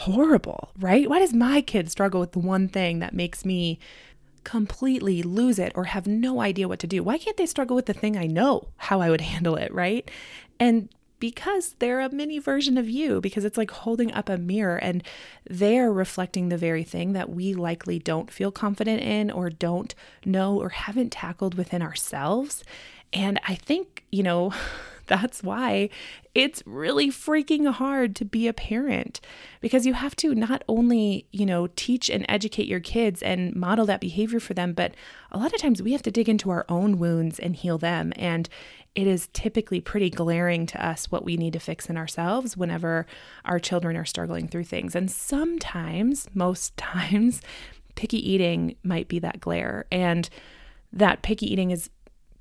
horrible, 0.00 0.70
right? 0.78 1.10
Why 1.10 1.18
does 1.18 1.34
my 1.34 1.60
kid 1.60 1.90
struggle 1.90 2.20
with 2.20 2.32
the 2.32 2.38
one 2.38 2.68
thing 2.68 3.00
that 3.00 3.12
makes 3.12 3.44
me 3.44 3.78
completely 4.44 5.22
lose 5.22 5.58
it 5.58 5.72
or 5.74 5.84
have 5.84 6.06
no 6.06 6.40
idea 6.40 6.68
what 6.68 6.78
to 6.78 6.86
do? 6.86 7.02
Why 7.02 7.18
can't 7.18 7.36
they 7.36 7.44
struggle 7.44 7.76
with 7.76 7.84
the 7.84 7.92
thing 7.92 8.16
I 8.16 8.26
know 8.26 8.68
how 8.78 9.02
I 9.02 9.10
would 9.10 9.20
handle 9.32 9.56
it, 9.56 9.72
right? 9.74 10.10
And 10.58 10.88
because 11.18 11.74
they're 11.80 12.00
a 12.00 12.10
mini 12.10 12.38
version 12.38 12.78
of 12.78 12.88
you, 12.88 13.20
because 13.20 13.44
it's 13.44 13.58
like 13.58 13.70
holding 13.70 14.10
up 14.12 14.30
a 14.30 14.38
mirror 14.38 14.78
and 14.78 15.04
they're 15.44 15.92
reflecting 15.92 16.48
the 16.48 16.56
very 16.56 16.82
thing 16.82 17.12
that 17.12 17.28
we 17.28 17.52
likely 17.52 17.98
don't 17.98 18.30
feel 18.30 18.50
confident 18.50 19.02
in 19.02 19.30
or 19.30 19.50
don't 19.50 19.94
know 20.24 20.58
or 20.58 20.70
haven't 20.70 21.10
tackled 21.10 21.56
within 21.56 21.82
ourselves. 21.82 22.64
And 23.12 23.38
I 23.46 23.54
think, 23.54 24.04
you 24.10 24.22
know, 24.22 24.54
that's 25.10 25.42
why 25.42 25.90
it's 26.36 26.62
really 26.64 27.08
freaking 27.08 27.70
hard 27.70 28.14
to 28.16 28.24
be 28.24 28.46
a 28.46 28.52
parent 28.52 29.20
because 29.60 29.84
you 29.84 29.92
have 29.92 30.14
to 30.16 30.34
not 30.34 30.62
only, 30.68 31.26
you 31.32 31.44
know, 31.44 31.66
teach 31.74 32.08
and 32.08 32.24
educate 32.28 32.68
your 32.68 32.78
kids 32.78 33.20
and 33.20 33.54
model 33.56 33.84
that 33.86 34.00
behavior 34.00 34.38
for 34.38 34.54
them, 34.54 34.72
but 34.72 34.94
a 35.32 35.38
lot 35.38 35.52
of 35.52 35.60
times 35.60 35.82
we 35.82 35.92
have 35.92 36.02
to 36.02 36.12
dig 36.12 36.28
into 36.28 36.48
our 36.48 36.64
own 36.68 36.98
wounds 36.98 37.40
and 37.40 37.56
heal 37.56 37.76
them. 37.76 38.12
And 38.14 38.48
it 38.94 39.08
is 39.08 39.28
typically 39.32 39.80
pretty 39.80 40.10
glaring 40.10 40.64
to 40.66 40.84
us 40.84 41.10
what 41.10 41.24
we 41.24 41.36
need 41.36 41.52
to 41.54 41.60
fix 41.60 41.90
in 41.90 41.96
ourselves 41.96 42.56
whenever 42.56 43.06
our 43.44 43.58
children 43.58 43.96
are 43.96 44.04
struggling 44.04 44.46
through 44.46 44.64
things. 44.64 44.94
And 44.94 45.10
sometimes, 45.10 46.28
most 46.32 46.76
times, 46.76 47.42
picky 47.96 48.30
eating 48.30 48.76
might 48.84 49.08
be 49.08 49.18
that 49.18 49.40
glare. 49.40 49.86
And 49.90 50.30
that 50.92 51.22
picky 51.22 51.52
eating 51.52 51.72
is 51.72 51.90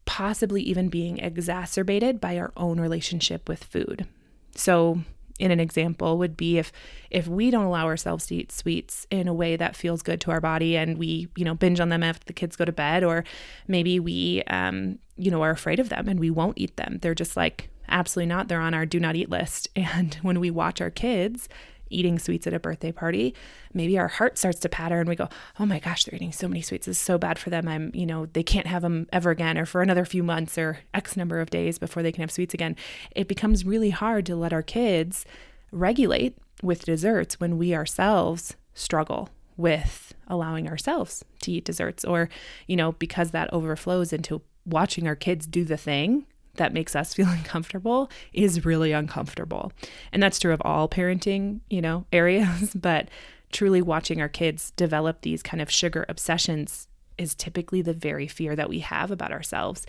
possibly 0.10 0.64
even 0.64 0.90
being 0.90 1.20
exacerbated 1.20 2.20
by 2.20 2.36
our 2.36 2.52
own 2.58 2.80
relationship 2.80 3.48
with 3.48 3.64
food. 3.64 4.08
So, 4.56 5.02
in 5.38 5.52
an 5.52 5.60
example 5.60 6.18
would 6.18 6.36
be 6.36 6.58
if 6.58 6.72
if 7.12 7.28
we 7.28 7.52
don't 7.52 7.66
allow 7.66 7.86
ourselves 7.86 8.26
to 8.26 8.36
eat 8.36 8.52
sweets 8.52 9.06
in 9.12 9.28
a 9.28 9.34
way 9.36 9.56
that 9.56 9.76
feels 9.76 10.02
good 10.02 10.20
to 10.20 10.32
our 10.32 10.42
body 10.42 10.76
and 10.76 10.98
we 10.98 11.28
you 11.38 11.46
know 11.46 11.54
binge 11.54 11.80
on 11.80 11.90
them 11.90 12.02
after 12.02 12.26
the 12.26 12.34
kids 12.34 12.56
go 12.56 12.66
to 12.66 12.72
bed 12.72 13.04
or 13.04 13.24
maybe 13.68 14.00
we 14.00 14.42
um 14.48 14.98
you 15.16 15.30
know 15.30 15.44
are 15.44 15.52
afraid 15.52 15.80
of 15.80 15.90
them 15.90 16.10
and 16.10 16.20
we 16.20 16.32
won't 16.32 16.58
eat 16.58 16.76
them. 16.76 16.98
They're 17.04 17.14
just 17.14 17.38
like 17.38 17.70
absolutely 17.88 18.30
not. 18.30 18.48
They're 18.48 18.60
on 18.60 18.74
our 18.74 18.88
do 18.88 19.00
not 19.00 19.16
eat 19.16 19.30
list. 19.30 19.70
And 19.76 20.16
when 20.24 20.40
we 20.40 20.50
watch 20.50 20.82
our 20.82 20.90
kids 20.90 21.48
eating 21.90 22.20
sweets 22.20 22.48
at 22.48 22.54
a 22.54 22.60
birthday 22.60 22.92
party, 22.92 23.34
maybe 23.74 23.98
our 23.98 24.08
heart 24.08 24.38
starts 24.38 24.60
to 24.60 24.70
patter 24.70 25.00
and 25.00 25.10
we 25.10 25.16
go, 25.16 25.30
oh 25.60 25.66
my 25.66 25.80
gosh, 25.80 26.06
they're 26.06 26.16
eating 26.16 26.32
so 26.32 26.48
many 26.48 26.62
sweets. 26.62 26.88
Is 26.88 26.98
so 26.98 27.18
bad 27.18 27.40
for 27.40 27.50
them. 27.50 27.68
I'm, 27.68 27.92
you 27.94 28.06
know, 28.06 28.26
they 28.28 28.44
can't 28.44 28.68
have 28.68 28.82
them 28.82 29.08
ever 29.12 29.32
again 29.32 29.58
or 29.58 29.66
for 29.66 29.82
another 29.82 30.06
few 30.06 30.24
months 30.24 30.58
or 30.58 30.80
X 30.94 31.18
number 31.18 31.40
of 31.40 31.50
days 31.50 31.78
before 31.78 32.04
they 32.04 32.12
can 32.12 32.22
have 32.22 32.32
sweets 32.32 32.54
again. 32.54 32.76
It 33.16 33.28
becomes 33.28 33.66
really 33.66 33.90
hard 33.90 34.26
to 34.28 34.36
let 34.36 34.54
our 34.54 34.64
kids 34.64 35.26
regulate 35.72 36.38
with 36.62 36.86
desserts 36.86 37.40
when 37.40 37.58
we 37.58 37.74
ourselves 37.74 38.56
struggle 38.74 39.30
with 39.58 40.14
allowing 40.28 40.70
ourselves 40.70 41.26
to 41.42 41.52
eat 41.52 41.66
desserts 41.66 42.06
or, 42.06 42.30
you 42.68 42.76
know, 42.76 42.94
because 42.94 43.32
that 43.32 43.52
overflows 43.54 44.14
into 44.14 44.42
watching 44.66 45.08
our 45.08 45.16
kids 45.16 45.46
do 45.46 45.66
the 45.66 45.78
thing 45.78 46.26
that 46.60 46.74
makes 46.74 46.96
us 46.96 47.14
feel 47.14 47.28
uncomfortable 47.30 48.10
is 48.32 48.64
really 48.64 48.92
uncomfortable. 48.92 49.72
And 50.14 50.22
that's 50.22 50.40
true 50.40 50.54
of 50.54 50.62
all 50.64 50.88
parenting, 50.88 51.62
you 51.70 51.82
know, 51.82 52.06
areas, 52.14 52.76
but 52.76 53.10
truly 53.52 53.82
watching 53.82 54.22
our 54.22 54.30
kids 54.30 54.72
develop 54.72 55.22
these 55.22 55.42
kind 55.42 55.62
of 55.62 55.72
sugar 55.72 56.06
obsessions 56.08 56.88
is 57.18 57.36
typically 57.36 57.82
the 57.82 57.94
very 57.94 58.28
fear 58.28 58.56
that 58.56 58.70
we 58.70 58.80
have 58.80 59.12
about 59.12 59.32
ourselves. 59.32 59.86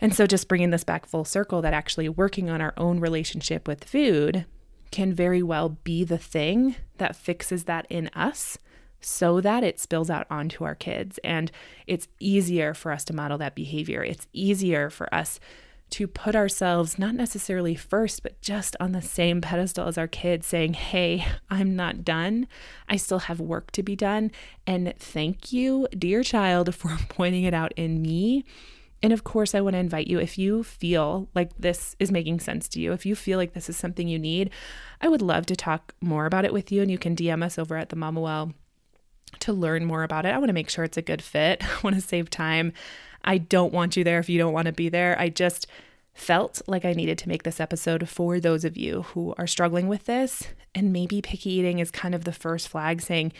And 0.00 0.14
so, 0.14 0.26
just 0.26 0.48
bringing 0.48 0.70
this 0.70 0.84
back 0.84 1.04
full 1.04 1.26
circle, 1.26 1.60
that 1.60 1.74
actually 1.74 2.08
working 2.08 2.48
on 2.48 2.62
our 2.62 2.72
own 2.78 3.00
relationship 3.00 3.68
with 3.68 3.84
food 3.84 4.46
can 4.90 5.12
very 5.12 5.42
well 5.42 5.76
be 5.84 6.04
the 6.04 6.16
thing 6.16 6.76
that 6.96 7.14
fixes 7.14 7.64
that 7.64 7.86
in 7.90 8.08
us 8.14 8.56
so 9.00 9.40
that 9.40 9.64
it 9.64 9.80
spills 9.80 10.10
out 10.10 10.26
onto 10.30 10.64
our 10.64 10.74
kids. 10.74 11.18
And 11.24 11.50
it's 11.86 12.08
easier 12.18 12.74
for 12.74 12.92
us 12.92 13.04
to 13.04 13.14
model 13.14 13.38
that 13.38 13.54
behavior. 13.54 14.02
It's 14.02 14.26
easier 14.32 14.90
for 14.90 15.12
us 15.14 15.40
to 15.90 16.06
put 16.06 16.36
ourselves 16.36 16.98
not 16.98 17.14
necessarily 17.14 17.74
first, 17.74 18.22
but 18.22 18.40
just 18.40 18.76
on 18.80 18.92
the 18.92 19.02
same 19.02 19.40
pedestal 19.40 19.88
as 19.88 19.98
our 19.98 20.08
kids, 20.08 20.46
saying, 20.46 20.74
Hey, 20.74 21.26
I'm 21.48 21.76
not 21.76 22.04
done. 22.04 22.46
I 22.88 22.96
still 22.96 23.20
have 23.20 23.40
work 23.40 23.70
to 23.72 23.82
be 23.82 23.96
done. 23.96 24.30
And 24.66 24.92
thank 24.98 25.52
you, 25.52 25.88
dear 25.96 26.22
child, 26.22 26.74
for 26.80 26.96
pointing 27.08 27.44
it 27.44 27.54
out 27.54 27.72
in 27.76 28.02
me. 28.02 28.44
And 29.02 29.12
of 29.12 29.24
course, 29.24 29.54
I 29.54 29.62
want 29.62 29.74
to 29.74 29.80
invite 29.80 30.08
you 30.08 30.20
if 30.20 30.36
you 30.36 30.62
feel 30.62 31.28
like 31.34 31.50
this 31.58 31.96
is 31.98 32.12
making 32.12 32.40
sense 32.40 32.68
to 32.68 32.80
you, 32.80 32.92
if 32.92 33.06
you 33.06 33.16
feel 33.16 33.38
like 33.38 33.54
this 33.54 33.70
is 33.70 33.76
something 33.76 34.08
you 34.08 34.18
need, 34.18 34.50
I 35.00 35.08
would 35.08 35.22
love 35.22 35.46
to 35.46 35.56
talk 35.56 35.94
more 36.02 36.26
about 36.26 36.44
it 36.44 36.52
with 36.52 36.70
you. 36.70 36.82
And 36.82 36.90
you 36.90 36.98
can 36.98 37.16
DM 37.16 37.42
us 37.42 37.58
over 37.58 37.76
at 37.76 37.88
the 37.88 37.96
Mama 37.96 38.20
Well 38.20 38.52
to 39.38 39.52
learn 39.52 39.84
more 39.84 40.02
about 40.02 40.26
it. 40.26 40.30
I 40.34 40.38
want 40.38 40.48
to 40.48 40.54
make 40.54 40.68
sure 40.68 40.84
it's 40.84 40.96
a 40.96 41.02
good 41.02 41.22
fit. 41.22 41.64
I 41.64 41.80
want 41.82 41.96
to 41.96 42.02
save 42.02 42.30
time. 42.30 42.72
I 43.24 43.38
don't 43.38 43.72
want 43.72 43.96
you 43.96 44.04
there 44.04 44.18
if 44.18 44.28
you 44.28 44.38
don't 44.38 44.52
want 44.52 44.66
to 44.66 44.72
be 44.72 44.88
there. 44.88 45.18
I 45.18 45.28
just 45.28 45.66
felt 46.14 46.60
like 46.66 46.84
I 46.84 46.92
needed 46.92 47.18
to 47.18 47.28
make 47.28 47.44
this 47.44 47.60
episode 47.60 48.08
for 48.08 48.40
those 48.40 48.64
of 48.64 48.76
you 48.76 49.02
who 49.02 49.34
are 49.38 49.46
struggling 49.46 49.88
with 49.88 50.04
this. 50.04 50.48
And 50.74 50.92
maybe 50.92 51.22
picky 51.22 51.50
eating 51.50 51.78
is 51.78 51.90
kind 51.90 52.14
of 52.14 52.24
the 52.24 52.32
first 52.32 52.68
flag 52.68 53.00
saying, 53.00 53.32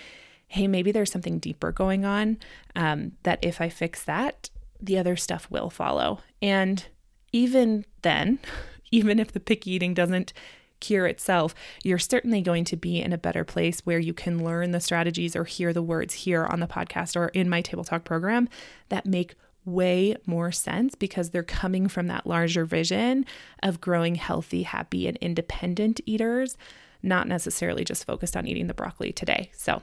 hey, 0.49 0.67
maybe 0.67 0.91
there's 0.91 1.13
something 1.13 1.39
deeper 1.39 1.73
going 1.73 2.05
on 2.05 2.39
um, 2.75 3.13
that 3.23 3.39
if 3.43 3.61
I 3.61 3.69
fix 3.69 4.03
that, 4.05 4.51
the 4.81 4.99
other 4.99 5.17
stuff 5.17 5.47
will 5.51 5.71
follow. 5.71 6.21
And 6.43 6.85
even 7.33 7.85
then, 8.03 8.39
even 8.91 9.19
if 9.19 9.33
the 9.33 9.41
picky 9.41 9.73
eating 9.73 9.95
doesn't 9.95 10.33
cure 10.81 11.07
itself, 11.07 11.55
you're 11.85 11.99
certainly 11.99 12.41
going 12.41 12.65
to 12.65 12.77
be 12.77 13.01
in 13.01 13.13
a 13.13 13.19
better 13.19 13.45
place 13.45 13.81
where 13.81 13.99
you 13.99 14.15
can 14.15 14.43
learn 14.43 14.73
the 14.73 14.81
strategies 14.81 15.37
or 15.37 15.45
hear 15.45 15.73
the 15.73 15.83
words 15.83 16.15
here 16.15 16.47
on 16.47 16.61
the 16.61 16.67
podcast 16.67 17.15
or 17.15 17.29
in 17.29 17.49
my 17.49 17.61
table 17.61 17.85
talk 17.85 18.03
program 18.03 18.49
that 18.89 19.07
make 19.07 19.35
way 19.73 20.17
more 20.27 20.53
sense 20.53 20.95
because 20.95 21.31
they're 21.31 21.43
coming 21.43 21.89
from 21.89 22.07
that 22.09 22.27
larger 22.27 22.65
vision 22.65 23.25
of 23.63 23.81
growing 23.81 24.17
healthy, 24.17 24.63
happy, 24.65 25.07
and 25.07 25.17
independent 25.19 26.01
eaters, 26.07 26.57
not 27.03 27.29
necessarily 27.29 27.85
just 27.85 28.05
focused 28.05 28.37
on 28.37 28.47
eating 28.47 28.67
the 28.67 28.75
broccoli 28.75 29.13
today. 29.13 29.51
So 29.55 29.83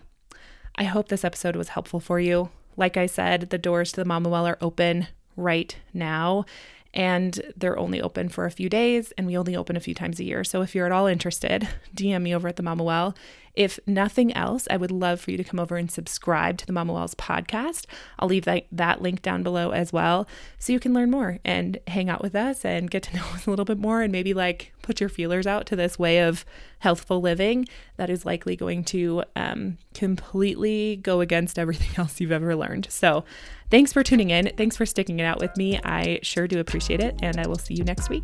I 0.76 0.84
hope 0.84 1.10
this 1.10 1.26
episode 1.26 1.56
was 1.56 1.70
helpful 1.70 2.00
for 2.00 2.20
you. 2.20 2.50
Like 2.76 2.98
I 2.98 3.08
said, 3.08 3.50
the 3.50 3.58
doors 3.58 3.92
to 3.94 4.02
the 4.02 4.06
Mama 4.06 4.30
Well 4.30 4.46
are 4.48 4.58
open 4.62 5.08
right 5.36 5.76
now 5.94 6.46
and 6.94 7.42
they're 7.56 7.78
only 7.78 8.02
open 8.02 8.30
for 8.30 8.46
a 8.46 8.52
few 8.52 8.70
days 8.70 9.12
and 9.18 9.28
we 9.28 9.38
only 9.38 9.56
open 9.56 9.76
a 9.76 9.82
few 9.82 9.94
times 9.94 10.20
a 10.20 10.24
year. 10.24 10.44
So 10.44 10.62
if 10.62 10.74
you're 10.74 10.86
at 10.86 10.92
all 10.92 11.08
interested, 11.08 11.68
DM 11.96 12.24
me 12.24 12.36
over 12.36 12.48
at 12.48 12.56
the 12.56 12.64
Mama 12.64 12.84
Well. 12.84 13.16
If 13.54 13.80
nothing 13.88 14.32
else, 14.34 14.68
I 14.70 14.78
would 14.78 14.92
love 14.92 15.20
for 15.20 15.32
you 15.32 15.38
to 15.38 15.44
come 15.44 15.60
over 15.60 15.78
and 15.78 15.90
subscribe 15.90 16.60
to 16.60 16.68
the 16.68 16.74
Mama 16.74 16.94
Wells 16.94 17.16
podcast. 17.16 17.86
I'll 18.20 18.28
leave 18.28 18.46
that, 18.46 18.68
that 18.72 19.02
link 19.02 19.24
down 19.24 19.42
below 19.42 19.72
as 19.72 19.92
well 19.92 20.28
so 20.60 20.74
you 20.74 20.80
can 20.80 20.94
learn 20.94 21.10
more 21.10 21.40
and 21.44 21.80
hang 21.88 22.08
out 22.08 22.22
with 22.22 22.36
us 22.36 22.64
and 22.64 22.92
get 22.92 23.04
to 23.04 23.16
know 23.18 23.26
us 23.34 23.48
a 23.48 23.50
little 23.50 23.66
bit 23.66 23.80
more 23.80 24.04
and 24.04 24.12
maybe 24.12 24.36
like 24.36 24.74
put 24.88 25.02
your 25.02 25.10
feelers 25.10 25.46
out 25.46 25.66
to 25.66 25.76
this 25.76 26.00
way 26.00 26.20
of 26.20 26.46
healthful 26.80 27.20
living 27.20 27.68
that 27.98 28.10
is 28.10 28.26
likely 28.26 28.56
going 28.56 28.86
to 28.86 29.22
um, 29.36 29.78
completely 29.94 30.96
go 30.96 31.20
against 31.20 31.60
everything 31.60 31.90
else 31.98 32.22
you've 32.22 32.32
ever 32.32 32.56
learned. 32.56 32.88
So, 32.90 33.26
thanks 33.70 33.92
for 33.92 34.02
tuning 34.02 34.30
in. 34.30 34.50
Thanks 34.56 34.78
for 34.78 34.86
sticking 34.86 35.20
it 35.20 35.26
out 35.26 35.40
with 35.42 35.56
me. 35.58 35.78
I 35.84 36.20
sure 36.24 36.48
do 36.48 36.60
appreciate 36.60 37.02
it. 37.02 37.20
And 37.22 37.38
I 37.38 37.48
will 37.48 37.58
see 37.58 37.74
you 37.74 37.84
next 37.84 38.10
week. 38.10 38.24